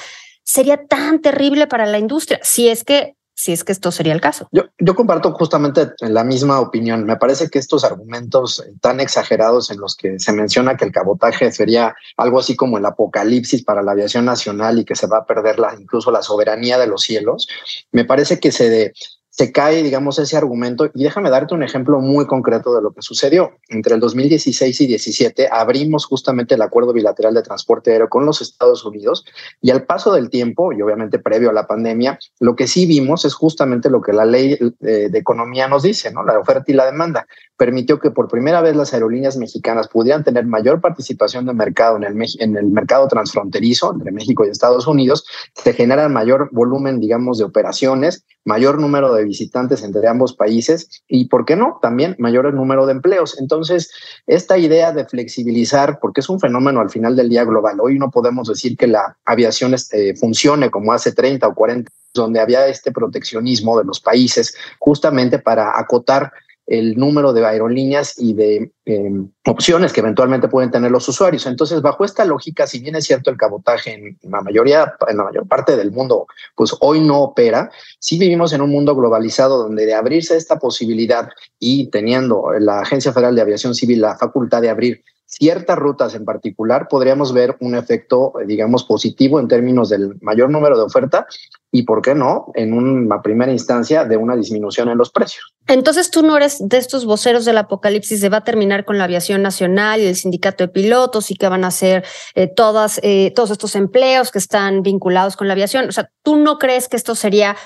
sería 0.42 0.86
tan 0.86 1.20
terrible 1.20 1.66
para 1.66 1.84
la 1.84 1.98
industria? 1.98 2.40
Si 2.42 2.70
es 2.70 2.82
que 2.82 3.16
si 3.40 3.52
es 3.52 3.64
que 3.64 3.72
esto 3.72 3.90
sería 3.90 4.12
el 4.12 4.20
caso. 4.20 4.50
Yo, 4.52 4.94
comparto 4.94 5.32
justamente 5.32 5.92
la 6.00 6.24
misma 6.24 6.60
opinión. 6.60 7.06
Me 7.06 7.16
parece 7.16 7.48
que 7.48 7.58
estos 7.58 7.84
argumentos 7.84 8.62
tan 8.82 9.00
exagerados 9.00 9.70
en 9.70 9.80
los 9.80 9.96
que 9.96 10.18
se 10.18 10.34
menciona 10.34 10.76
que 10.76 10.84
el 10.84 10.92
cabotaje 10.92 11.50
sería 11.50 11.94
algo 12.18 12.40
así 12.40 12.54
como 12.54 12.76
el 12.76 12.84
apocalipsis 12.84 13.64
para 13.64 13.82
la 13.82 13.92
aviación 13.92 14.26
nacional 14.26 14.78
y 14.78 14.84
que 14.84 14.94
se 14.94 15.06
va 15.06 15.18
a 15.18 15.24
perder 15.24 15.58
la, 15.58 15.74
incluso 15.74 16.10
la 16.10 16.20
soberanía 16.20 16.76
de 16.76 16.86
los 16.86 17.00
cielos, 17.00 17.48
me 17.92 18.04
parece 18.04 18.40
que 18.40 18.52
se, 18.52 18.68
de, 18.68 18.92
se 19.40 19.52
cae, 19.52 19.82
digamos, 19.82 20.18
ese 20.18 20.36
argumento. 20.36 20.90
Y 20.94 21.02
déjame 21.02 21.30
darte 21.30 21.54
un 21.54 21.62
ejemplo 21.62 21.98
muy 21.98 22.26
concreto 22.26 22.74
de 22.74 22.82
lo 22.82 22.92
que 22.92 23.00
sucedió. 23.00 23.52
Entre 23.70 23.94
el 23.94 24.00
2016 24.00 24.82
y 24.82 24.86
17 24.86 25.48
abrimos 25.50 26.04
justamente 26.04 26.56
el 26.56 26.60
acuerdo 26.60 26.92
bilateral 26.92 27.32
de 27.32 27.40
transporte 27.40 27.90
aéreo 27.90 28.10
con 28.10 28.26
los 28.26 28.42
Estados 28.42 28.84
Unidos 28.84 29.24
y 29.62 29.70
al 29.70 29.84
paso 29.84 30.12
del 30.12 30.28
tiempo, 30.28 30.74
y 30.74 30.82
obviamente 30.82 31.18
previo 31.18 31.48
a 31.48 31.54
la 31.54 31.66
pandemia, 31.66 32.18
lo 32.38 32.54
que 32.54 32.66
sí 32.66 32.84
vimos 32.84 33.24
es 33.24 33.32
justamente 33.32 33.88
lo 33.88 34.02
que 34.02 34.12
la 34.12 34.26
ley 34.26 34.58
eh, 34.82 35.08
de 35.10 35.18
economía 35.18 35.68
nos 35.68 35.84
dice, 35.84 36.12
¿no? 36.12 36.22
La 36.22 36.38
oferta 36.38 36.64
y 36.70 36.74
la 36.74 36.84
demanda 36.84 37.26
permitió 37.56 37.98
que 37.98 38.10
por 38.10 38.28
primera 38.28 38.60
vez 38.60 38.76
las 38.76 38.92
aerolíneas 38.92 39.38
mexicanas 39.38 39.88
pudieran 39.88 40.22
tener 40.22 40.44
mayor 40.44 40.82
participación 40.82 41.46
de 41.46 41.54
mercado 41.54 41.96
en 41.96 42.04
el, 42.04 42.14
en 42.40 42.58
el 42.58 42.66
mercado 42.66 43.08
transfronterizo 43.08 43.94
entre 43.94 44.12
México 44.12 44.44
y 44.44 44.50
Estados 44.50 44.86
Unidos, 44.86 45.24
se 45.54 45.72
genera 45.72 46.10
mayor 46.10 46.50
volumen, 46.52 47.00
digamos, 47.00 47.38
de 47.38 47.44
operaciones, 47.44 48.26
mayor 48.44 48.78
número 48.78 49.12
de 49.12 49.24
visitantes 49.24 49.82
entre 49.82 50.06
ambos 50.08 50.34
países 50.34 51.02
y, 51.08 51.26
¿por 51.26 51.44
qué 51.44 51.56
no?, 51.56 51.78
también 51.82 52.16
mayor 52.18 52.52
número 52.54 52.86
de 52.86 52.92
empleos. 52.92 53.38
Entonces, 53.38 53.92
esta 54.26 54.58
idea 54.58 54.92
de 54.92 55.04
flexibilizar, 55.04 55.98
porque 56.00 56.20
es 56.20 56.28
un 56.28 56.40
fenómeno 56.40 56.80
al 56.80 56.90
final 56.90 57.16
del 57.16 57.28
día 57.28 57.44
global, 57.44 57.80
hoy 57.80 57.98
no 57.98 58.10
podemos 58.10 58.48
decir 58.48 58.76
que 58.76 58.86
la 58.86 59.16
aviación 59.24 59.74
este, 59.74 60.14
funcione 60.16 60.70
como 60.70 60.92
hace 60.92 61.12
30 61.12 61.46
o 61.46 61.54
40 61.54 61.90
donde 62.12 62.40
había 62.40 62.66
este 62.66 62.90
proteccionismo 62.90 63.78
de 63.78 63.84
los 63.84 64.00
países 64.00 64.54
justamente 64.78 65.38
para 65.38 65.78
acotar 65.78 66.32
el 66.66 66.96
número 66.96 67.32
de 67.32 67.44
aerolíneas 67.44 68.14
y 68.16 68.34
de 68.34 68.72
em, 68.84 69.28
opciones 69.44 69.92
que 69.92 70.00
eventualmente 70.00 70.48
pueden 70.48 70.70
tener 70.70 70.90
los 70.90 71.08
usuarios. 71.08 71.46
Entonces, 71.46 71.82
bajo 71.82 72.04
esta 72.04 72.24
lógica, 72.24 72.66
si 72.66 72.78
bien 72.78 72.94
es 72.94 73.06
cierto 73.06 73.30
el 73.30 73.36
cabotaje 73.36 73.94
en 73.94 74.18
la 74.30 74.40
mayoría, 74.40 74.94
en 75.08 75.16
la 75.16 75.24
mayor 75.24 75.48
parte 75.48 75.76
del 75.76 75.90
mundo, 75.90 76.26
pues 76.54 76.76
hoy 76.80 77.00
no 77.00 77.22
opera, 77.22 77.70
sí 77.98 78.18
vivimos 78.18 78.52
en 78.52 78.60
un 78.60 78.70
mundo 78.70 78.94
globalizado 78.94 79.58
donde 79.58 79.84
de 79.86 79.94
abrirse 79.94 80.36
esta 80.36 80.58
posibilidad 80.58 81.28
y 81.58 81.90
teniendo 81.90 82.52
la 82.58 82.80
Agencia 82.80 83.12
Federal 83.12 83.34
de 83.34 83.42
Aviación 83.42 83.74
Civil 83.74 84.00
la 84.00 84.16
facultad 84.16 84.62
de 84.62 84.70
abrir 84.70 85.02
ciertas 85.30 85.78
rutas 85.78 86.14
en 86.14 86.24
particular, 86.24 86.88
podríamos 86.88 87.32
ver 87.32 87.56
un 87.60 87.76
efecto, 87.76 88.32
digamos, 88.46 88.84
positivo 88.84 89.38
en 89.38 89.46
términos 89.46 89.88
del 89.88 90.16
mayor 90.20 90.50
número 90.50 90.76
de 90.76 90.82
oferta 90.82 91.26
y, 91.70 91.84
¿por 91.84 92.02
qué 92.02 92.16
no?, 92.16 92.50
en 92.54 92.72
una 92.72 93.22
primera 93.22 93.52
instancia 93.52 94.04
de 94.04 94.16
una 94.16 94.34
disminución 94.34 94.88
en 94.88 94.98
los 94.98 95.10
precios. 95.10 95.54
Entonces, 95.68 96.10
tú 96.10 96.22
no 96.22 96.36
eres 96.36 96.58
de 96.60 96.78
estos 96.78 97.04
voceros 97.04 97.44
del 97.44 97.58
apocalipsis 97.58 98.20
de 98.20 98.28
va 98.28 98.38
a 98.38 98.44
terminar 98.44 98.84
con 98.84 98.98
la 98.98 99.04
aviación 99.04 99.40
nacional 99.40 100.00
y 100.00 100.06
el 100.06 100.16
sindicato 100.16 100.64
de 100.64 100.68
pilotos 100.68 101.30
y 101.30 101.36
que 101.36 101.48
van 101.48 101.62
a 101.62 101.68
hacer 101.68 102.04
eh, 102.34 102.48
todas, 102.48 102.98
eh, 103.04 103.32
todos 103.36 103.52
estos 103.52 103.76
empleos 103.76 104.32
que 104.32 104.38
están 104.38 104.82
vinculados 104.82 105.36
con 105.36 105.46
la 105.46 105.52
aviación. 105.52 105.88
O 105.88 105.92
sea, 105.92 106.10
¿tú 106.24 106.36
no 106.36 106.58
crees 106.58 106.88
que 106.88 106.96
esto 106.96 107.14
sería 107.14 107.56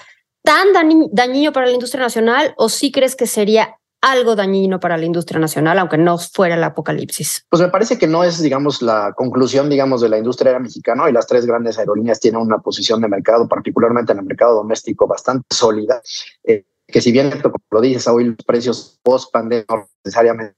tan 0.42 0.68
dañino 1.12 1.52
para 1.54 1.66
la 1.66 1.72
industria 1.72 2.02
nacional 2.02 2.52
o 2.58 2.68
sí 2.68 2.92
crees 2.92 3.16
que 3.16 3.26
sería 3.26 3.78
algo 4.04 4.36
dañino 4.36 4.80
para 4.80 4.98
la 4.98 5.06
industria 5.06 5.40
nacional, 5.40 5.78
aunque 5.78 5.96
no 5.96 6.18
fuera 6.18 6.56
el 6.56 6.64
apocalipsis? 6.64 7.46
Pues 7.48 7.62
me 7.62 7.68
parece 7.68 7.98
que 7.98 8.06
no 8.06 8.22
es, 8.22 8.42
digamos, 8.42 8.82
la 8.82 9.14
conclusión, 9.16 9.70
digamos, 9.70 10.02
de 10.02 10.10
la 10.10 10.18
industria 10.18 10.58
mexicana 10.58 11.08
y 11.08 11.12
las 11.12 11.26
tres 11.26 11.46
grandes 11.46 11.78
aerolíneas 11.78 12.20
tienen 12.20 12.40
una 12.40 12.58
posición 12.58 13.00
de 13.00 13.08
mercado, 13.08 13.48
particularmente 13.48 14.12
en 14.12 14.18
el 14.18 14.26
mercado 14.26 14.56
doméstico, 14.56 15.06
bastante 15.06 15.46
sólida. 15.50 16.02
Eh, 16.44 16.64
que 16.86 17.00
si 17.00 17.12
bien, 17.12 17.30
como 17.40 17.56
lo 17.70 17.80
dices, 17.80 18.06
hoy 18.06 18.24
los 18.24 18.44
precios 18.46 19.00
post 19.02 19.32
pandemia 19.32 19.64
necesariamente 20.04 20.54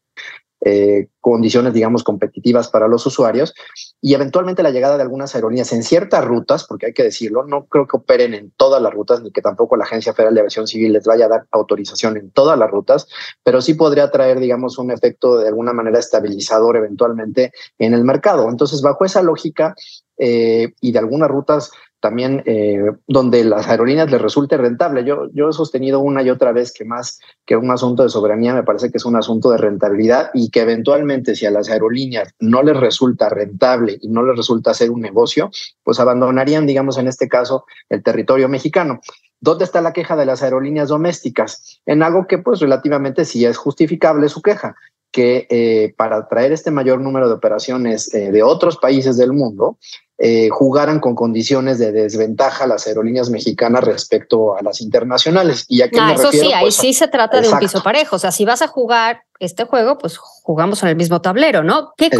eh, 0.60 1.06
condiciones, 1.20 1.72
digamos, 1.72 2.02
competitivas 2.02 2.68
para 2.68 2.88
los 2.88 3.06
usuarios 3.06 3.54
y 4.00 4.14
eventualmente 4.14 4.62
la 4.62 4.70
llegada 4.70 4.96
de 4.96 5.02
algunas 5.02 5.34
aerolíneas 5.34 5.72
en 5.72 5.82
ciertas 5.82 6.24
rutas, 6.24 6.64
porque 6.64 6.86
hay 6.86 6.92
que 6.92 7.02
decirlo, 7.02 7.44
no 7.44 7.66
creo 7.66 7.86
que 7.86 7.96
operen 7.96 8.34
en 8.34 8.52
todas 8.56 8.80
las 8.82 8.92
rutas 8.92 9.22
ni 9.22 9.30
que 9.30 9.40
tampoco 9.40 9.76
la 9.76 9.84
Agencia 9.84 10.12
Federal 10.12 10.34
de 10.34 10.40
Aviación 10.40 10.66
Civil 10.66 10.92
les 10.92 11.04
vaya 11.04 11.26
a 11.26 11.28
dar 11.28 11.46
autorización 11.50 12.16
en 12.16 12.30
todas 12.30 12.58
las 12.58 12.70
rutas, 12.70 13.08
pero 13.42 13.60
sí 13.60 13.74
podría 13.74 14.10
traer, 14.10 14.38
digamos, 14.38 14.78
un 14.78 14.90
efecto 14.90 15.38
de 15.38 15.48
alguna 15.48 15.72
manera 15.72 15.98
estabilizador 15.98 16.76
eventualmente 16.76 17.52
en 17.78 17.94
el 17.94 18.04
mercado. 18.04 18.48
Entonces, 18.48 18.82
bajo 18.82 19.04
esa 19.04 19.22
lógica 19.22 19.74
eh, 20.18 20.72
y 20.80 20.92
de 20.92 20.98
algunas 20.98 21.28
rutas 21.28 21.70
también 22.06 22.44
eh, 22.46 22.78
donde 23.08 23.42
las 23.42 23.66
aerolíneas 23.66 24.08
les 24.08 24.22
resulte 24.22 24.56
rentable. 24.56 25.04
Yo, 25.04 25.28
yo 25.34 25.48
he 25.48 25.52
sostenido 25.52 25.98
una 25.98 26.22
y 26.22 26.30
otra 26.30 26.52
vez 26.52 26.72
que 26.72 26.84
más 26.84 27.18
que 27.44 27.56
un 27.56 27.68
asunto 27.68 28.04
de 28.04 28.10
soberanía 28.10 28.54
me 28.54 28.62
parece 28.62 28.92
que 28.92 28.98
es 28.98 29.04
un 29.04 29.16
asunto 29.16 29.50
de 29.50 29.58
rentabilidad 29.58 30.30
y 30.32 30.48
que 30.50 30.60
eventualmente 30.60 31.34
si 31.34 31.46
a 31.46 31.50
las 31.50 31.68
aerolíneas 31.68 32.32
no 32.38 32.62
les 32.62 32.76
resulta 32.76 33.28
rentable 33.28 33.98
y 34.00 34.08
no 34.08 34.22
les 34.22 34.36
resulta 34.36 34.70
hacer 34.70 34.92
un 34.92 35.00
negocio, 35.00 35.50
pues 35.82 35.98
abandonarían, 35.98 36.64
digamos, 36.64 36.96
en 36.96 37.08
este 37.08 37.26
caso, 37.26 37.64
el 37.88 38.04
territorio 38.04 38.48
mexicano. 38.48 39.00
¿Dónde 39.40 39.64
está 39.64 39.80
la 39.80 39.92
queja 39.92 40.14
de 40.14 40.26
las 40.26 40.44
aerolíneas 40.44 40.90
domésticas? 40.90 41.80
En 41.86 42.04
algo 42.04 42.28
que 42.28 42.38
pues 42.38 42.60
relativamente 42.60 43.24
sí 43.24 43.44
es 43.44 43.56
justificable 43.56 44.28
su 44.28 44.42
queja, 44.42 44.76
que 45.10 45.48
eh, 45.50 45.92
para 45.96 46.28
traer 46.28 46.52
este 46.52 46.70
mayor 46.70 47.00
número 47.00 47.26
de 47.26 47.34
operaciones 47.34 48.14
eh, 48.14 48.30
de 48.30 48.44
otros 48.44 48.76
países 48.76 49.16
del 49.16 49.32
mundo, 49.32 49.78
eh, 50.18 50.48
jugaran 50.48 50.98
con 51.00 51.14
condiciones 51.14 51.78
de 51.78 51.92
desventaja 51.92 52.66
las 52.66 52.86
aerolíneas 52.86 53.28
mexicanas 53.28 53.84
respecto 53.84 54.56
a 54.56 54.62
las 54.62 54.80
internacionales. 54.80 55.66
Y 55.68 55.82
aquí 55.82 55.98
eso 56.14 56.32
sí, 56.32 56.52
ahí 56.54 56.62
pues, 56.62 56.76
sí 56.76 56.94
se 56.94 57.08
trata 57.08 57.40
de 57.40 57.48
un 57.48 57.58
piso 57.58 57.82
parejo. 57.82 58.16
O 58.16 58.18
sea, 58.18 58.32
si 58.32 58.46
vas 58.46 58.62
a 58.62 58.66
jugar 58.66 59.25
este 59.38 59.64
juego, 59.64 59.98
pues 59.98 60.18
jugamos 60.18 60.82
en 60.82 60.90
el 60.90 60.96
mismo 60.96 61.20
tablero, 61.20 61.62
¿no? 61.62 61.92
¿Qué 61.96 62.10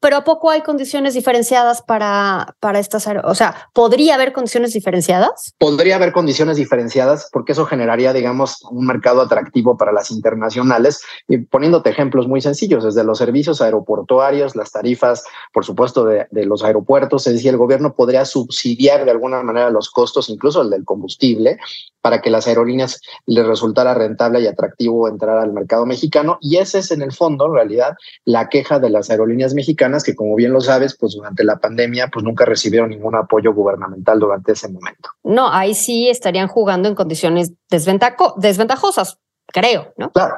pero 0.00 0.16
¿a 0.16 0.24
poco 0.24 0.50
hay 0.50 0.62
condiciones 0.62 1.12
diferenciadas 1.12 1.82
para, 1.82 2.56
para 2.58 2.78
estas? 2.78 3.06
O 3.24 3.34
sea, 3.34 3.68
¿podría 3.74 4.14
haber 4.14 4.32
condiciones 4.32 4.72
diferenciadas? 4.72 5.54
Podría 5.58 5.96
haber 5.96 6.12
condiciones 6.12 6.56
diferenciadas 6.56 7.28
porque 7.30 7.52
eso 7.52 7.66
generaría, 7.66 8.14
digamos, 8.14 8.62
un 8.70 8.86
mercado 8.86 9.20
atractivo 9.20 9.76
para 9.76 9.92
las 9.92 10.10
internacionales. 10.10 11.02
Y 11.28 11.38
poniéndote 11.38 11.90
ejemplos 11.90 12.26
muy 12.26 12.40
sencillos, 12.40 12.82
desde 12.82 13.04
los 13.04 13.18
servicios 13.18 13.60
aeroportuarios, 13.60 14.56
las 14.56 14.72
tarifas, 14.72 15.22
por 15.52 15.66
supuesto, 15.66 16.06
de, 16.06 16.26
de 16.30 16.46
los 16.46 16.64
aeropuertos, 16.64 17.26
es 17.26 17.34
decir, 17.34 17.50
el 17.50 17.58
gobierno 17.58 17.94
podría 17.94 18.24
subsidiar 18.24 19.04
de 19.04 19.10
alguna 19.10 19.42
manera 19.42 19.68
los 19.68 19.90
costos, 19.90 20.30
incluso 20.30 20.62
el 20.62 20.70
del 20.70 20.86
combustible, 20.86 21.58
para 22.00 22.20
que 22.20 22.30
las 22.30 22.46
aerolíneas 22.46 23.00
les 23.26 23.46
resultara 23.46 23.94
rentable 23.94 24.40
y 24.40 24.46
atractivo 24.46 25.08
entrar 25.08 25.38
al 25.38 25.52
mercado 25.52 25.86
mexicano. 25.86 26.38
Y 26.40 26.56
ese 26.56 26.78
es 26.78 26.90
en 26.90 27.02
el 27.02 27.12
fondo, 27.12 27.46
en 27.46 27.54
realidad, 27.54 27.94
la 28.24 28.48
queja 28.48 28.78
de 28.78 28.90
las 28.90 29.10
aerolíneas 29.10 29.54
mexicanas, 29.54 30.02
que 30.02 30.14
como 30.14 30.34
bien 30.36 30.52
lo 30.52 30.60
sabes, 30.60 30.96
pues 30.98 31.14
durante 31.14 31.44
la 31.44 31.58
pandemia, 31.58 32.08
pues 32.08 32.24
nunca 32.24 32.44
recibieron 32.44 32.90
ningún 32.90 33.14
apoyo 33.14 33.52
gubernamental 33.52 34.18
durante 34.18 34.52
ese 34.52 34.68
momento. 34.68 35.10
No, 35.22 35.52
ahí 35.52 35.74
sí 35.74 36.08
estarían 36.08 36.48
jugando 36.48 36.88
en 36.88 36.94
condiciones 36.94 37.52
desventajosas, 37.70 39.18
creo, 39.46 39.92
¿no? 39.96 40.10
Claro. 40.10 40.34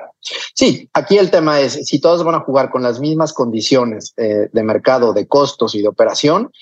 Sí, 0.55 0.89
aquí 0.93 1.19
el 1.19 1.31
tema 1.31 1.61
es, 1.61 1.73
si 1.73 2.01
todos 2.01 2.23
van 2.23 2.37
a 2.37 2.41
jugar 2.41 2.71
con 2.71 2.83
las 2.83 3.01
mismas 3.01 3.33
condiciones 3.33 4.15
eh, 4.17 4.49
de 4.53 4.63
mercado, 4.63 5.13
de 5.13 5.27
costos 5.27 5.75
y 5.75 5.83
de 5.83 5.89
operación, 5.89 6.53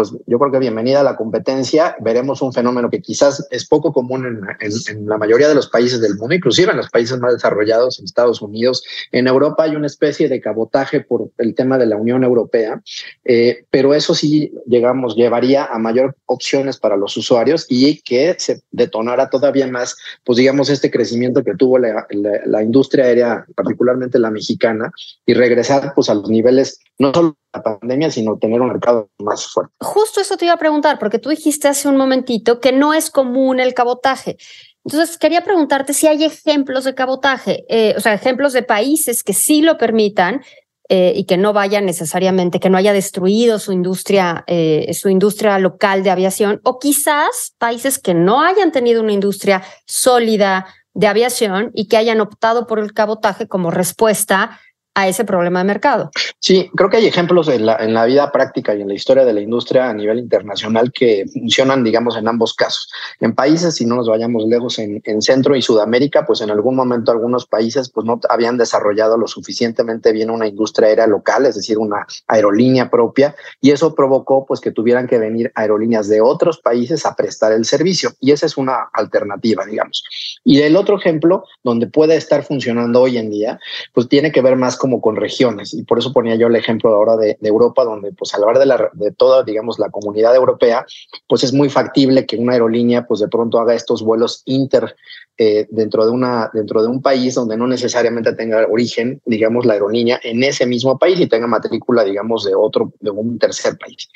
pues 0.00 0.14
yo 0.26 0.38
creo 0.38 0.50
que 0.50 0.58
bienvenida 0.60 1.00
a 1.00 1.04
la 1.04 1.14
competencia. 1.14 1.94
Veremos 2.00 2.40
un 2.40 2.54
fenómeno 2.54 2.88
que 2.88 3.02
quizás 3.02 3.46
es 3.50 3.66
poco 3.68 3.92
común 3.92 4.24
en, 4.24 5.06
la 5.06 5.18
mayoría 5.18 5.46
de 5.46 5.54
los 5.54 5.68
países 5.68 6.00
del 6.00 6.16
mundo, 6.16 6.34
inclusive 6.34 6.70
en 6.70 6.78
los 6.78 6.88
países 6.88 7.20
más 7.20 7.34
desarrollados, 7.34 7.98
en 7.98 8.06
Estados 8.06 8.40
Unidos. 8.40 8.82
En 9.12 9.28
Europa 9.28 9.64
hay 9.64 9.76
una 9.76 9.88
especie 9.88 10.30
de 10.30 10.40
cabotaje 10.40 11.00
por 11.00 11.28
el 11.36 11.54
tema 11.54 11.76
de 11.76 11.84
la 11.84 11.98
Unión 11.98 12.24
Europea, 12.24 12.80
eh, 13.26 13.66
pero 13.68 13.92
eso 13.92 14.14
sí, 14.14 14.54
llegamos, 14.66 15.16
llevaría 15.16 15.66
a 15.66 15.78
mayor 15.78 16.16
opciones 16.24 16.78
para 16.78 16.96
los 16.96 17.14
usuarios 17.18 17.66
y 17.68 18.00
que 18.00 18.36
se 18.38 18.62
detonara 18.70 19.28
todavía 19.28 19.66
más, 19.66 19.98
pues 20.24 20.38
digamos, 20.38 20.70
este 20.70 20.90
crecimiento 20.90 21.44
que 21.44 21.56
tuvo 21.56 21.78
la, 21.78 22.06
la 22.46 22.62
industria 22.62 23.04
aérea, 23.04 23.44
particularmente 23.54 24.18
la 24.18 24.30
mexicana, 24.30 24.90
y 25.26 25.34
regresar 25.34 25.92
pues 25.94 26.08
a 26.08 26.14
los 26.14 26.30
niveles 26.30 26.80
no 27.00 27.12
solo 27.14 27.36
la 27.52 27.62
pandemia, 27.62 28.10
sino 28.10 28.36
tener 28.36 28.60
un 28.60 28.68
mercado 28.68 29.08
más 29.18 29.46
fuerte. 29.46 29.74
Justo 29.80 30.20
eso 30.20 30.36
te 30.36 30.44
iba 30.44 30.54
a 30.54 30.58
preguntar, 30.58 30.98
porque 30.98 31.18
tú 31.18 31.30
dijiste 31.30 31.66
hace 31.66 31.88
un 31.88 31.96
momentito 31.96 32.60
que 32.60 32.72
no 32.72 32.92
es 32.92 33.10
común 33.10 33.58
el 33.58 33.74
cabotaje. 33.74 34.36
Entonces, 34.84 35.16
quería 35.18 35.42
preguntarte 35.42 35.94
si 35.94 36.06
hay 36.06 36.24
ejemplos 36.24 36.84
de 36.84 36.94
cabotaje, 36.94 37.64
eh, 37.68 37.94
o 37.96 38.00
sea, 38.00 38.12
ejemplos 38.12 38.52
de 38.52 38.62
países 38.62 39.22
que 39.22 39.32
sí 39.32 39.62
lo 39.62 39.78
permitan 39.78 40.42
eh, 40.90 41.12
y 41.16 41.24
que 41.24 41.38
no 41.38 41.52
vaya 41.54 41.80
necesariamente, 41.80 42.60
que 42.60 42.68
no 42.68 42.76
haya 42.76 42.92
destruido 42.92 43.58
su 43.58 43.72
industria, 43.72 44.44
eh, 44.46 44.92
su 44.92 45.08
industria 45.08 45.58
local 45.58 46.02
de 46.02 46.10
aviación, 46.10 46.60
o 46.64 46.78
quizás 46.78 47.54
países 47.58 47.98
que 47.98 48.12
no 48.12 48.42
hayan 48.42 48.72
tenido 48.72 49.02
una 49.02 49.12
industria 49.12 49.62
sólida 49.86 50.66
de 50.92 51.06
aviación 51.06 51.70
y 51.74 51.88
que 51.88 51.96
hayan 51.96 52.20
optado 52.20 52.66
por 52.66 52.78
el 52.78 52.92
cabotaje 52.92 53.48
como 53.48 53.70
respuesta 53.70 54.58
a 54.94 55.08
ese 55.08 55.24
problema 55.24 55.60
de 55.60 55.64
mercado. 55.66 56.10
Sí, 56.40 56.70
creo 56.74 56.90
que 56.90 56.96
hay 56.96 57.06
ejemplos 57.06 57.48
en 57.48 57.66
la, 57.66 57.76
en 57.76 57.94
la 57.94 58.06
vida 58.06 58.32
práctica 58.32 58.74
y 58.74 58.82
en 58.82 58.88
la 58.88 58.94
historia 58.94 59.24
de 59.24 59.32
la 59.32 59.40
industria 59.40 59.88
a 59.88 59.94
nivel 59.94 60.18
internacional 60.18 60.90
que 60.92 61.26
funcionan, 61.32 61.84
digamos, 61.84 62.16
en 62.16 62.26
ambos 62.26 62.54
casos. 62.54 62.90
En 63.20 63.34
países, 63.34 63.76
si 63.76 63.86
no 63.86 63.96
nos 63.96 64.08
vayamos 64.08 64.44
lejos, 64.46 64.78
en, 64.78 65.00
en 65.04 65.22
Centro 65.22 65.54
y 65.54 65.62
Sudamérica, 65.62 66.26
pues 66.26 66.40
en 66.40 66.50
algún 66.50 66.74
momento 66.74 67.12
algunos 67.12 67.46
países 67.46 67.90
pues 67.90 68.04
no 68.04 68.20
habían 68.28 68.58
desarrollado 68.58 69.16
lo 69.16 69.28
suficientemente 69.28 70.12
bien 70.12 70.30
una 70.30 70.48
industria 70.48 70.88
aérea 70.88 71.06
local, 71.06 71.46
es 71.46 71.54
decir, 71.54 71.78
una 71.78 72.06
aerolínea 72.26 72.90
propia, 72.90 73.36
y 73.60 73.70
eso 73.70 73.94
provocó 73.94 74.44
pues 74.44 74.60
que 74.60 74.72
tuvieran 74.72 75.06
que 75.06 75.18
venir 75.18 75.52
aerolíneas 75.54 76.08
de 76.08 76.20
otros 76.20 76.58
países 76.58 77.06
a 77.06 77.14
prestar 77.14 77.52
el 77.52 77.64
servicio, 77.64 78.12
y 78.18 78.32
esa 78.32 78.46
es 78.46 78.56
una 78.56 78.88
alternativa, 78.92 79.64
digamos. 79.64 80.02
Y 80.44 80.60
el 80.62 80.74
otro 80.74 80.98
ejemplo, 80.98 81.44
donde 81.62 81.86
puede 81.86 82.16
estar 82.16 82.42
funcionando 82.42 83.02
hoy 83.02 83.18
en 83.18 83.30
día, 83.30 83.60
pues 83.94 84.08
tiene 84.08 84.32
que 84.32 84.42
ver 84.42 84.56
más 84.56 84.79
como 84.80 85.02
con 85.02 85.16
regiones. 85.16 85.74
Y 85.74 85.82
por 85.84 85.98
eso 85.98 86.10
ponía 86.10 86.36
yo 86.36 86.46
el 86.46 86.56
ejemplo 86.56 86.88
ahora 86.88 87.14
de, 87.16 87.36
Europa, 87.42 87.84
donde 87.84 88.12
pues 88.12 88.32
al 88.32 88.42
hablar 88.42 88.58
de, 88.58 88.64
la, 88.64 88.90
de 88.94 89.12
toda, 89.12 89.42
digamos, 89.42 89.78
la 89.78 89.90
comunidad 89.90 90.34
europea, 90.34 90.86
pues 91.28 91.44
es 91.44 91.52
muy 91.52 91.68
factible 91.68 92.24
que 92.24 92.38
una 92.38 92.54
aerolínea 92.54 93.06
pues 93.06 93.20
de 93.20 93.28
pronto 93.28 93.60
haga 93.60 93.74
estos 93.74 94.02
vuelos 94.02 94.42
inter 94.46 94.96
eh, 95.36 95.66
dentro, 95.70 96.06
de 96.06 96.12
una, 96.12 96.50
dentro 96.54 96.80
de 96.82 96.88
un 96.88 97.02
país 97.02 97.34
donde 97.34 97.58
no 97.58 97.66
necesariamente 97.66 98.32
tenga 98.32 98.66
origen, 98.66 99.20
digamos, 99.26 99.66
la 99.66 99.74
aerolínea 99.74 100.18
en 100.22 100.42
ese 100.42 100.64
mismo 100.64 100.98
país 100.98 101.20
y 101.20 101.26
tenga 101.26 101.46
matrícula, 101.46 102.02
digamos, 102.02 102.44
de 102.44 102.54
otro, 102.54 102.94
de 103.00 103.10
un 103.10 103.38
tercer 103.38 103.76
país. 103.76 104.08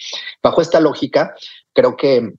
Bajo 0.42 0.62
esta 0.62 0.80
lógica, 0.80 1.35
creo 1.75 1.94
que 1.94 2.33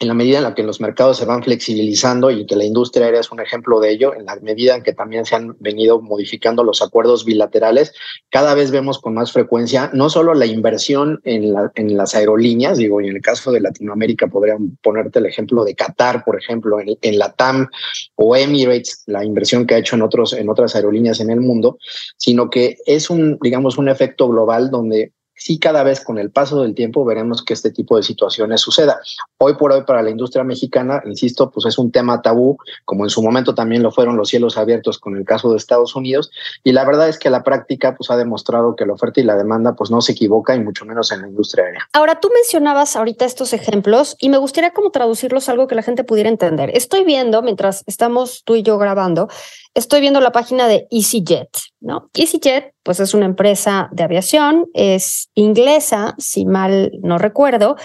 en 0.00 0.08
la 0.08 0.14
medida 0.14 0.38
en 0.38 0.44
la 0.44 0.54
que 0.54 0.62
los 0.62 0.80
mercados 0.80 1.18
se 1.18 1.26
van 1.26 1.42
flexibilizando 1.42 2.30
y 2.30 2.46
que 2.46 2.56
la 2.56 2.64
industria 2.64 3.04
aérea 3.04 3.20
es 3.20 3.30
un 3.30 3.40
ejemplo 3.40 3.80
de 3.80 3.90
ello, 3.90 4.14
en 4.14 4.24
la 4.24 4.36
medida 4.36 4.74
en 4.74 4.82
que 4.82 4.94
también 4.94 5.26
se 5.26 5.36
han 5.36 5.56
venido 5.60 6.00
modificando 6.00 6.64
los 6.64 6.80
acuerdos 6.80 7.26
bilaterales, 7.26 7.92
cada 8.30 8.54
vez 8.54 8.70
vemos 8.70 8.98
con 8.98 9.12
más 9.12 9.30
frecuencia 9.30 9.90
no 9.92 10.08
solo 10.08 10.32
la 10.32 10.46
inversión 10.46 11.20
en, 11.24 11.52
la, 11.52 11.70
en 11.74 11.98
las 11.98 12.14
aerolíneas, 12.14 12.78
digo, 12.78 13.02
y 13.02 13.08
en 13.08 13.16
el 13.16 13.20
caso 13.20 13.52
de 13.52 13.60
Latinoamérica 13.60 14.26
podrían 14.28 14.78
ponerte 14.82 15.18
el 15.18 15.26
ejemplo 15.26 15.64
de 15.64 15.74
Qatar, 15.74 16.24
por 16.24 16.38
ejemplo, 16.40 16.80
en, 16.80 16.96
en 17.02 17.18
la 17.18 17.32
TAM 17.32 17.68
o 18.14 18.34
Emirates, 18.34 19.02
la 19.04 19.22
inversión 19.22 19.66
que 19.66 19.74
ha 19.74 19.78
hecho 19.78 19.96
en, 19.96 20.02
otros, 20.02 20.32
en 20.32 20.48
otras 20.48 20.74
aerolíneas 20.76 21.20
en 21.20 21.28
el 21.28 21.40
mundo, 21.40 21.76
sino 22.16 22.48
que 22.48 22.78
es 22.86 23.10
un, 23.10 23.38
digamos, 23.42 23.76
un 23.76 23.90
efecto 23.90 24.28
global 24.30 24.70
donde 24.70 25.12
sí 25.40 25.58
cada 25.58 25.82
vez 25.82 26.04
con 26.04 26.18
el 26.18 26.30
paso 26.30 26.62
del 26.62 26.74
tiempo 26.74 27.04
veremos 27.04 27.42
que 27.42 27.54
este 27.54 27.70
tipo 27.70 27.96
de 27.96 28.02
situaciones 28.02 28.60
suceda. 28.60 29.00
Hoy 29.38 29.54
por 29.54 29.72
hoy 29.72 29.82
para 29.84 30.02
la 30.02 30.10
industria 30.10 30.44
mexicana, 30.44 31.02
insisto, 31.06 31.50
pues 31.50 31.66
es 31.66 31.78
un 31.78 31.90
tema 31.90 32.20
tabú, 32.20 32.58
como 32.84 33.04
en 33.04 33.10
su 33.10 33.22
momento 33.22 33.54
también 33.54 33.82
lo 33.82 33.90
fueron 33.90 34.16
los 34.16 34.28
cielos 34.28 34.58
abiertos 34.58 34.98
con 34.98 35.16
el 35.16 35.24
caso 35.24 35.50
de 35.50 35.56
Estados 35.56 35.96
Unidos, 35.96 36.30
y 36.62 36.72
la 36.72 36.84
verdad 36.84 37.08
es 37.08 37.18
que 37.18 37.30
la 37.30 37.42
práctica 37.42 37.94
pues 37.96 38.10
ha 38.10 38.16
demostrado 38.16 38.76
que 38.76 38.84
la 38.84 38.92
oferta 38.92 39.20
y 39.20 39.24
la 39.24 39.36
demanda 39.36 39.74
pues 39.74 39.90
no 39.90 40.02
se 40.02 40.12
equivoca 40.12 40.54
y 40.54 40.60
mucho 40.60 40.84
menos 40.84 41.10
en 41.10 41.22
la 41.22 41.28
industria 41.28 41.64
aérea. 41.64 41.88
Ahora, 41.94 42.20
tú 42.20 42.30
mencionabas 42.34 42.94
ahorita 42.96 43.24
estos 43.24 43.54
ejemplos 43.54 44.16
y 44.20 44.28
me 44.28 44.36
gustaría 44.36 44.72
como 44.72 44.90
traducirlos 44.90 45.48
a 45.48 45.52
algo 45.52 45.66
que 45.66 45.74
la 45.74 45.82
gente 45.82 46.04
pudiera 46.04 46.28
entender. 46.28 46.70
Estoy 46.74 47.04
viendo, 47.04 47.40
mientras 47.40 47.82
estamos 47.86 48.42
tú 48.44 48.56
y 48.56 48.62
yo 48.62 48.76
grabando, 48.76 49.28
estoy 49.74 50.00
viendo 50.00 50.20
la 50.20 50.32
página 50.32 50.66
de 50.66 50.86
EasyJet, 50.90 51.50
¿no? 51.80 52.10
EasyJet, 52.14 52.74
pues 52.82 53.00
es 53.00 53.14
una 53.14 53.26
empresa 53.26 53.88
de 53.92 54.02
aviación, 54.02 54.66
es 54.74 55.30
inglesa, 55.34 56.14
si 56.18 56.44
mal 56.44 56.90
no 57.02 57.18
recuerdo, 57.18 57.76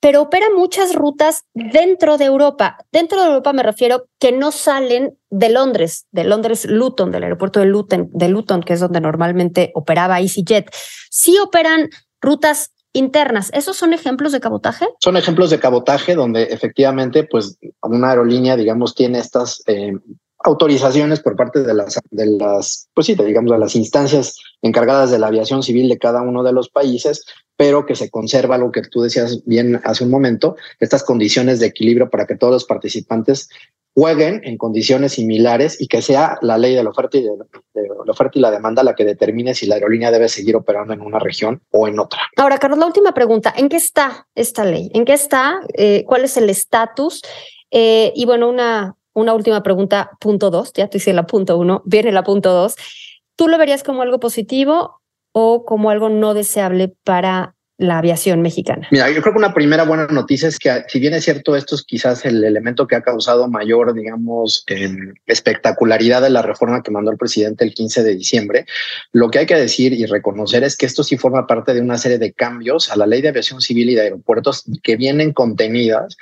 pero 0.00 0.22
opera 0.22 0.46
muchas 0.54 0.94
rutas 0.94 1.44
dentro 1.54 2.18
de 2.18 2.26
Europa. 2.26 2.78
Dentro 2.92 3.20
de 3.20 3.28
Europa 3.28 3.52
me 3.52 3.62
refiero 3.62 4.06
que 4.18 4.32
no 4.32 4.52
salen 4.52 5.16
de 5.30 5.48
Londres, 5.48 6.06
de 6.10 6.24
Londres 6.24 6.64
Luton, 6.64 7.10
del 7.10 7.24
aeropuerto 7.24 7.60
de 7.60 7.66
Luton, 7.66 8.10
de 8.12 8.28
Luton, 8.28 8.62
que 8.62 8.74
es 8.74 8.80
donde 8.80 9.00
normalmente 9.00 9.70
operaba 9.74 10.20
EasyJet. 10.20 10.70
Sí 11.10 11.38
operan 11.38 11.88
rutas 12.20 12.72
internas. 12.92 13.50
¿Esos 13.54 13.76
son 13.76 13.92
ejemplos 13.92 14.32
de 14.32 14.40
cabotaje? 14.40 14.86
Son 15.00 15.16
ejemplos 15.16 15.50
de 15.50 15.60
cabotaje 15.60 16.14
donde 16.14 16.44
efectivamente, 16.44 17.24
pues, 17.24 17.58
una 17.82 18.10
aerolínea, 18.10 18.56
digamos, 18.56 18.94
tiene 18.94 19.18
estas 19.18 19.62
eh, 19.66 19.92
autorizaciones 20.42 21.20
por 21.20 21.36
parte 21.36 21.62
de 21.62 21.74
las, 21.74 22.00
de 22.10 22.26
las, 22.26 22.88
pues 22.94 23.06
sí, 23.06 23.14
digamos, 23.14 23.52
de 23.52 23.58
las 23.58 23.76
instancias 23.76 24.36
encargadas 24.62 25.10
de 25.10 25.18
la 25.18 25.26
aviación 25.26 25.62
civil 25.62 25.88
de 25.88 25.98
cada 25.98 26.22
uno 26.22 26.42
de 26.42 26.52
los 26.52 26.70
países, 26.70 27.24
pero 27.56 27.84
que 27.84 27.94
se 27.94 28.10
conserva 28.10 28.56
lo 28.56 28.72
que 28.72 28.82
tú 28.82 29.02
decías 29.02 29.42
bien 29.44 29.80
hace 29.84 30.04
un 30.04 30.10
momento, 30.10 30.56
estas 30.78 31.04
condiciones 31.04 31.60
de 31.60 31.66
equilibrio 31.66 32.08
para 32.08 32.26
que 32.26 32.36
todos 32.36 32.54
los 32.54 32.64
participantes 32.64 33.50
jueguen 33.94 34.40
en 34.44 34.56
condiciones 34.56 35.12
similares 35.12 35.80
y 35.80 35.88
que 35.88 36.00
sea 36.00 36.38
la 36.42 36.56
ley 36.56 36.74
de 36.74 36.84
la 36.84 36.90
oferta 36.90 37.18
y 37.18 37.22
de, 37.22 37.30
la 37.76 38.12
oferta 38.12 38.38
y 38.38 38.40
la 38.40 38.50
demanda 38.50 38.82
la 38.82 38.94
que 38.94 39.04
determine 39.04 39.54
si 39.54 39.66
la 39.66 39.74
aerolínea 39.74 40.10
debe 40.10 40.28
seguir 40.28 40.56
operando 40.56 40.94
en 40.94 41.00
una 41.00 41.18
región 41.18 41.60
o 41.70 41.88
en 41.88 41.98
otra. 41.98 42.20
Ahora, 42.36 42.58
Carlos, 42.58 42.78
la 42.78 42.86
última 42.86 43.12
pregunta, 43.12 43.52
¿en 43.54 43.68
qué 43.68 43.76
está 43.76 44.28
esta 44.34 44.64
ley? 44.64 44.90
¿En 44.94 45.04
qué 45.04 45.12
está? 45.12 45.60
Eh, 45.74 46.04
¿Cuál 46.06 46.24
es 46.24 46.36
el 46.36 46.48
estatus? 46.48 47.20
Eh, 47.70 48.12
y 48.14 48.24
bueno, 48.26 48.48
una, 48.48 48.96
una 49.14 49.34
última 49.34 49.62
pregunta, 49.62 50.10
punto 50.20 50.50
dos, 50.50 50.72
ya 50.72 50.88
te 50.88 50.98
hice 50.98 51.12
la 51.12 51.26
punto 51.26 51.58
uno, 51.58 51.82
viene 51.84 52.12
la 52.12 52.22
punto 52.22 52.52
dos. 52.52 52.76
¿Tú 53.36 53.48
lo 53.48 53.58
verías 53.58 53.82
como 53.82 54.02
algo 54.02 54.20
positivo 54.20 55.00
o 55.32 55.64
como 55.64 55.90
algo 55.90 56.08
no 56.08 56.34
deseable 56.34 56.94
para 57.04 57.56
la 57.80 57.98
aviación 57.98 58.42
mexicana? 58.42 58.86
Mira, 58.90 59.10
yo 59.10 59.22
creo 59.22 59.32
que 59.32 59.38
una 59.38 59.54
primera 59.54 59.84
buena 59.84 60.06
noticia 60.06 60.48
es 60.48 60.58
que 60.58 60.84
si 60.86 61.00
bien 61.00 61.14
es 61.14 61.24
cierto, 61.24 61.56
esto 61.56 61.74
es 61.74 61.82
quizás 61.82 62.24
el 62.26 62.44
elemento 62.44 62.86
que 62.86 62.94
ha 62.94 63.00
causado 63.00 63.48
mayor, 63.48 63.94
digamos, 63.94 64.64
eh, 64.66 64.90
espectacularidad 65.26 66.20
de 66.20 66.30
la 66.30 66.42
reforma 66.42 66.82
que 66.82 66.90
mandó 66.90 67.10
el 67.10 67.16
presidente 67.16 67.64
el 67.64 67.72
15 67.72 68.02
de 68.02 68.14
diciembre, 68.14 68.66
lo 69.12 69.30
que 69.30 69.38
hay 69.40 69.46
que 69.46 69.56
decir 69.56 69.94
y 69.94 70.04
reconocer 70.04 70.62
es 70.62 70.76
que 70.76 70.84
esto 70.84 71.02
sí 71.02 71.16
forma 71.16 71.46
parte 71.46 71.72
de 71.72 71.80
una 71.80 71.96
serie 71.96 72.18
de 72.18 72.32
cambios 72.32 72.90
a 72.90 72.96
la 72.96 73.06
ley 73.06 73.22
de 73.22 73.30
aviación 73.30 73.62
civil 73.62 73.88
y 73.88 73.94
de 73.94 74.02
aeropuertos 74.02 74.64
que 74.82 74.96
vienen 74.96 75.32
contenidas 75.32 76.16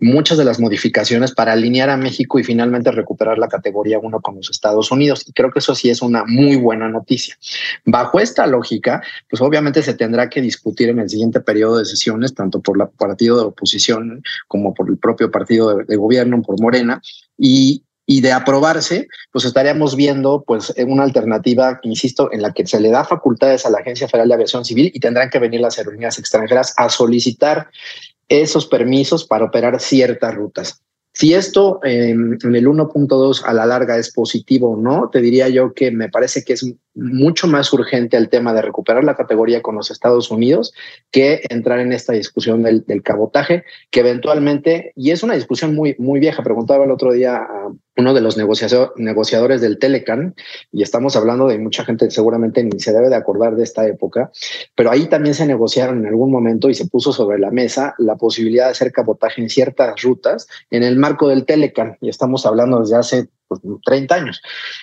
muchas 0.00 0.36
de 0.36 0.44
las 0.44 0.58
modificaciones 0.58 1.32
para 1.32 1.52
alinear 1.52 1.90
a 1.90 1.96
México 1.96 2.40
y 2.40 2.44
finalmente 2.44 2.90
recuperar 2.90 3.38
la 3.38 3.48
categoría 3.48 4.00
1 4.00 4.20
con 4.20 4.36
los 4.36 4.50
Estados 4.50 4.90
Unidos. 4.90 5.24
Y 5.28 5.32
creo 5.32 5.52
que 5.52 5.60
eso 5.60 5.74
sí 5.76 5.90
es 5.90 6.02
una 6.02 6.24
muy 6.26 6.56
buena 6.56 6.88
noticia. 6.88 7.36
Bajo 7.84 8.18
esta 8.18 8.46
lógica, 8.46 9.02
pues 9.30 9.40
obviamente 9.40 9.82
se 9.82 9.94
tendrá 9.94 10.28
que 10.28 10.40
discutir 10.40 10.88
en 10.88 10.98
el 10.98 11.03
siguiente 11.10 11.40
periodo 11.40 11.78
de 11.78 11.84
sesiones, 11.84 12.34
tanto 12.34 12.60
por 12.60 12.80
el 12.80 12.88
partido 12.88 13.36
de 13.36 13.44
oposición 13.44 14.22
como 14.48 14.74
por 14.74 14.88
el 14.88 14.98
propio 14.98 15.30
partido 15.30 15.76
de, 15.76 15.84
de 15.84 15.96
gobierno, 15.96 16.42
por 16.42 16.60
Morena, 16.60 17.00
y, 17.36 17.84
y 18.06 18.20
de 18.20 18.32
aprobarse, 18.32 19.08
pues 19.32 19.44
estaríamos 19.44 19.96
viendo 19.96 20.44
pues 20.46 20.74
una 20.86 21.04
alternativa, 21.04 21.80
insisto, 21.82 22.32
en 22.32 22.42
la 22.42 22.52
que 22.52 22.66
se 22.66 22.80
le 22.80 22.90
da 22.90 23.04
facultades 23.04 23.64
a 23.64 23.70
la 23.70 23.78
Agencia 23.78 24.08
Federal 24.08 24.28
de 24.28 24.34
Aviación 24.34 24.64
Civil 24.64 24.90
y 24.94 25.00
tendrán 25.00 25.30
que 25.30 25.38
venir 25.38 25.60
las 25.60 25.78
aerolíneas 25.78 26.18
extranjeras 26.18 26.74
a 26.76 26.88
solicitar 26.90 27.68
esos 28.28 28.66
permisos 28.66 29.24
para 29.24 29.44
operar 29.44 29.80
ciertas 29.80 30.34
rutas. 30.34 30.82
Si 31.16 31.32
esto 31.32 31.78
eh, 31.84 32.10
en 32.10 32.54
el 32.56 32.66
1.2 32.66 33.44
a 33.44 33.52
la 33.52 33.66
larga 33.66 33.96
es 33.96 34.12
positivo 34.12 34.72
o 34.72 34.76
no, 34.76 35.10
te 35.10 35.20
diría 35.20 35.48
yo 35.48 35.72
que 35.72 35.92
me 35.92 36.08
parece 36.08 36.42
que 36.42 36.54
es 36.54 36.74
mucho 36.94 37.46
más 37.46 37.72
urgente 37.72 38.16
el 38.16 38.28
tema 38.28 38.52
de 38.52 38.62
recuperar 38.62 39.04
la 39.04 39.14
categoría 39.14 39.62
con 39.62 39.76
los 39.76 39.92
Estados 39.92 40.32
Unidos 40.32 40.74
que 41.12 41.42
entrar 41.50 41.78
en 41.78 41.92
esta 41.92 42.12
discusión 42.12 42.64
del, 42.64 42.84
del 42.84 43.04
cabotaje, 43.04 43.62
que 43.92 44.00
eventualmente, 44.00 44.92
y 44.96 45.12
es 45.12 45.22
una 45.22 45.34
discusión 45.34 45.72
muy, 45.76 45.94
muy 46.00 46.18
vieja, 46.18 46.42
preguntaba 46.42 46.84
el 46.84 46.90
otro 46.90 47.12
día 47.12 47.36
a 47.36 47.72
uno 47.96 48.12
de 48.12 48.20
los 48.20 48.36
negociadores 48.36 49.60
del 49.60 49.78
Telecan, 49.78 50.34
y 50.72 50.82
estamos 50.82 51.16
hablando 51.16 51.46
de 51.46 51.58
mucha 51.58 51.84
gente 51.84 52.10
seguramente 52.10 52.64
ni 52.64 52.80
se 52.80 52.92
debe 52.92 53.08
de 53.08 53.14
acordar 53.14 53.54
de 53.54 53.62
esta 53.62 53.86
época, 53.86 54.30
pero 54.74 54.90
ahí 54.90 55.06
también 55.06 55.34
se 55.34 55.46
negociaron 55.46 56.00
en 56.00 56.06
algún 56.06 56.30
momento 56.30 56.68
y 56.68 56.74
se 56.74 56.86
puso 56.86 57.12
sobre 57.12 57.38
la 57.38 57.50
mesa 57.50 57.94
la 57.98 58.16
posibilidad 58.16 58.66
de 58.66 58.72
hacer 58.72 58.92
cabotaje 58.92 59.40
en 59.40 59.48
ciertas 59.48 60.02
rutas 60.02 60.48
en 60.70 60.82
el 60.82 60.96
marco 60.96 61.28
del 61.28 61.44
Telecan, 61.44 61.96
y 62.00 62.08
estamos 62.08 62.46
hablando 62.46 62.80
desde 62.80 62.96
hace 62.96 63.28
pues, 63.46 63.60
30 63.84 64.14
años. 64.14 64.42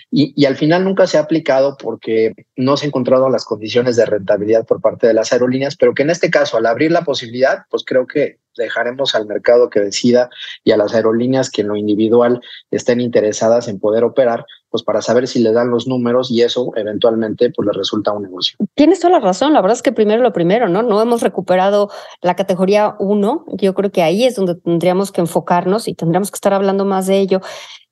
Y, 0.10 0.34
y, 0.36 0.46
al 0.46 0.56
final 0.56 0.84
nunca 0.84 1.08
se 1.08 1.18
ha 1.18 1.22
aplicado 1.22 1.78
porque 1.78 2.34
no 2.56 2.78
se 2.78 2.86
han 2.86 2.90
encontrado 2.90 3.30
las 3.30 3.46
condiciones 3.46 3.96
de 3.96 4.06
rentabilidad 4.06 4.66
por 4.66 4.82
parte 4.82 5.08
de 5.08 5.14
las 5.14 5.34
aerolíneas, 5.34 5.76
pero 5.76 5.94
que 5.94 6.04
en 6.04 6.12
este 6.12 6.30
caso, 6.30 6.58
al 6.58 6.66
abrir 6.66 6.92
la 6.92 7.04
posibilidad, 7.04 7.66
pues 7.70 7.84
creo 7.86 8.08
que 8.08 8.41
dejaremos 8.58 9.16
al 9.16 9.26
mercado 9.26 9.70
que 9.70 9.80
decida 9.80 10.30
y 10.64 10.72
a 10.72 10.78
las 10.78 10.94
aerolíneas 10.94 11.50
que 11.50 11.62
en 11.62 11.70
lo 11.70 11.76
individual 11.76 12.42
estén 12.70 13.02
interesadas 13.02 13.68
en 13.68 13.80
poder 13.80 14.04
operar, 14.04 14.46
pues 14.72 14.84
para 14.84 15.02
saber 15.02 15.28
si 15.28 15.40
le 15.40 15.52
dan 15.52 15.70
los 15.70 15.88
números 15.88 16.32
y 16.32 16.42
eso 16.42 16.72
eventualmente 16.76 17.52
pues 17.52 17.68
le 17.68 17.74
resulta 17.74 18.14
un 18.14 18.24
negocio. 18.24 18.58
Tienes 18.74 19.02
toda 19.02 19.14
la 19.14 19.20
razón, 19.20 19.54
la 19.54 19.62
verdad 19.62 19.76
es 19.76 19.84
que 19.84 19.92
primero 19.92 20.24
lo 20.24 20.34
primero, 20.34 20.70
¿no? 20.70 20.82
No 20.82 21.02
hemos 21.02 21.22
recuperado 21.22 21.90
la 22.22 22.36
categoría 22.36 22.96
1, 23.00 23.46
yo 23.58 23.74
creo 23.74 23.92
que 23.92 24.02
ahí 24.02 24.24
es 24.24 24.36
donde 24.36 24.56
tendríamos 24.56 25.12
que 25.12 25.22
enfocarnos 25.22 25.88
y 25.88 25.94
tendríamos 25.94 26.32
que 26.32 26.36
estar 26.36 26.54
hablando 26.54 26.86
más 26.86 27.06
de 27.06 27.20
ello. 27.20 27.42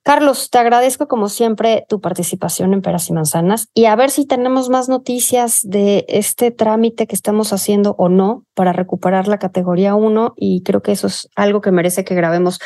Carlos, 0.02 0.48
te 0.48 0.56
agradezco 0.56 1.08
como 1.08 1.28
siempre 1.28 1.84
tu 1.86 2.00
participación 2.00 2.72
en 2.72 2.80
Peras 2.80 3.10
y 3.10 3.12
Manzanas 3.12 3.68
y 3.74 3.84
a 3.84 3.94
ver 3.96 4.10
si 4.10 4.26
tenemos 4.26 4.70
más 4.70 4.88
noticias 4.88 5.60
de 5.62 6.06
este 6.08 6.50
trámite 6.50 7.06
que 7.06 7.14
estamos 7.14 7.52
haciendo 7.52 7.94
o 7.98 8.08
no 8.08 8.44
para 8.54 8.72
recuperar 8.72 9.28
la 9.28 9.38
categoría 9.38 9.94
1 9.94 10.32
y 10.36 10.62
creo 10.62 10.80
que 10.80 10.92
eso 10.92 11.06
es 11.06 11.28
algo 11.36 11.60
que 11.60 11.70
merece 11.70 12.04
que 12.04 12.14
grabemos 12.14 12.60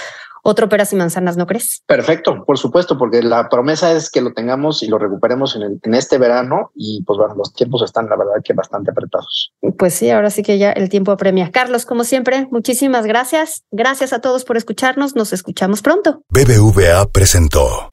otro 0.44 0.68
peras 0.68 0.92
y 0.92 0.96
manzanas, 0.96 1.36
¿no 1.36 1.46
crees? 1.46 1.82
Perfecto, 1.86 2.44
por 2.46 2.58
supuesto, 2.58 2.98
porque 2.98 3.22
la 3.22 3.48
promesa 3.48 3.92
es 3.92 4.10
que 4.10 4.20
lo 4.20 4.32
tengamos 4.32 4.82
y 4.82 4.88
lo 4.88 4.98
recuperemos 4.98 5.56
en, 5.56 5.62
el, 5.62 5.80
en 5.82 5.94
este 5.94 6.18
verano 6.18 6.70
y 6.74 7.02
pues 7.04 7.18
bueno, 7.18 7.34
los 7.34 7.52
tiempos 7.54 7.82
están 7.82 8.08
la 8.08 8.16
verdad 8.16 8.34
que 8.44 8.52
bastante 8.52 8.90
apretados. 8.90 9.52
Pues 9.78 9.94
sí, 9.94 10.10
ahora 10.10 10.30
sí 10.30 10.42
que 10.42 10.58
ya 10.58 10.70
el 10.72 10.90
tiempo 10.90 11.12
apremia. 11.12 11.50
Carlos, 11.50 11.86
como 11.86 12.04
siempre, 12.04 12.46
muchísimas 12.50 13.06
gracias. 13.06 13.64
Gracias 13.70 14.12
a 14.12 14.20
todos 14.20 14.44
por 14.44 14.56
escucharnos. 14.56 15.16
Nos 15.16 15.32
escuchamos 15.32 15.80
pronto. 15.80 16.20
BBVA 16.28 17.06
presentó. 17.10 17.88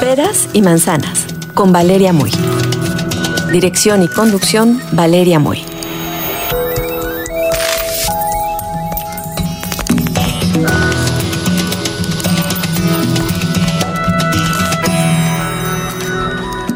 Peras 0.00 0.48
y 0.52 0.60
manzanas 0.60 1.26
con 1.54 1.72
Valeria 1.72 2.12
Muy. 2.12 2.32
Dirección 3.52 4.02
y 4.02 4.08
conducción, 4.08 4.80
Valeria 4.92 5.38
Muy. 5.38 5.71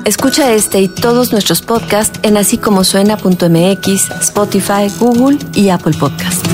Escucha 0.07 0.53
este 0.53 0.81
y 0.81 0.87
todos 0.87 1.33
nuestros 1.33 1.63
podcasts 1.63 2.21
en 2.23 2.37
así 2.37 2.59
como 2.59 2.85
suena.mx, 2.85 4.11
Spotify, 4.21 4.89
Google 5.01 5.37
y 5.53 5.71
Apple 5.71 5.95
Podcast. 5.99 6.47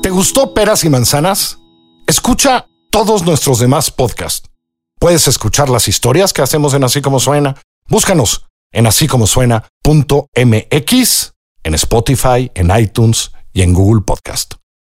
¿Te 0.00 0.10
gustó 0.10 0.54
Peras 0.54 0.84
y 0.84 0.90
Manzanas? 0.90 1.58
Escucha 2.06 2.68
todos 2.90 3.24
nuestros 3.24 3.58
demás 3.58 3.90
podcasts. 3.90 4.48
Puedes 5.00 5.26
escuchar 5.26 5.68
las 5.68 5.88
historias 5.88 6.32
que 6.32 6.42
hacemos 6.42 6.72
en 6.74 6.84
Así 6.84 7.02
Como 7.02 7.18
Suena. 7.18 7.56
Búscanos 7.88 8.46
en 8.72 8.86
así 8.86 9.06
suena.mx, 9.26 9.62
en 11.62 11.74
Spotify, 11.74 12.50
en 12.54 12.76
iTunes 12.76 13.32
y 13.52 13.62
en 13.62 13.72
Google 13.72 14.02
Podcast. 14.02 14.54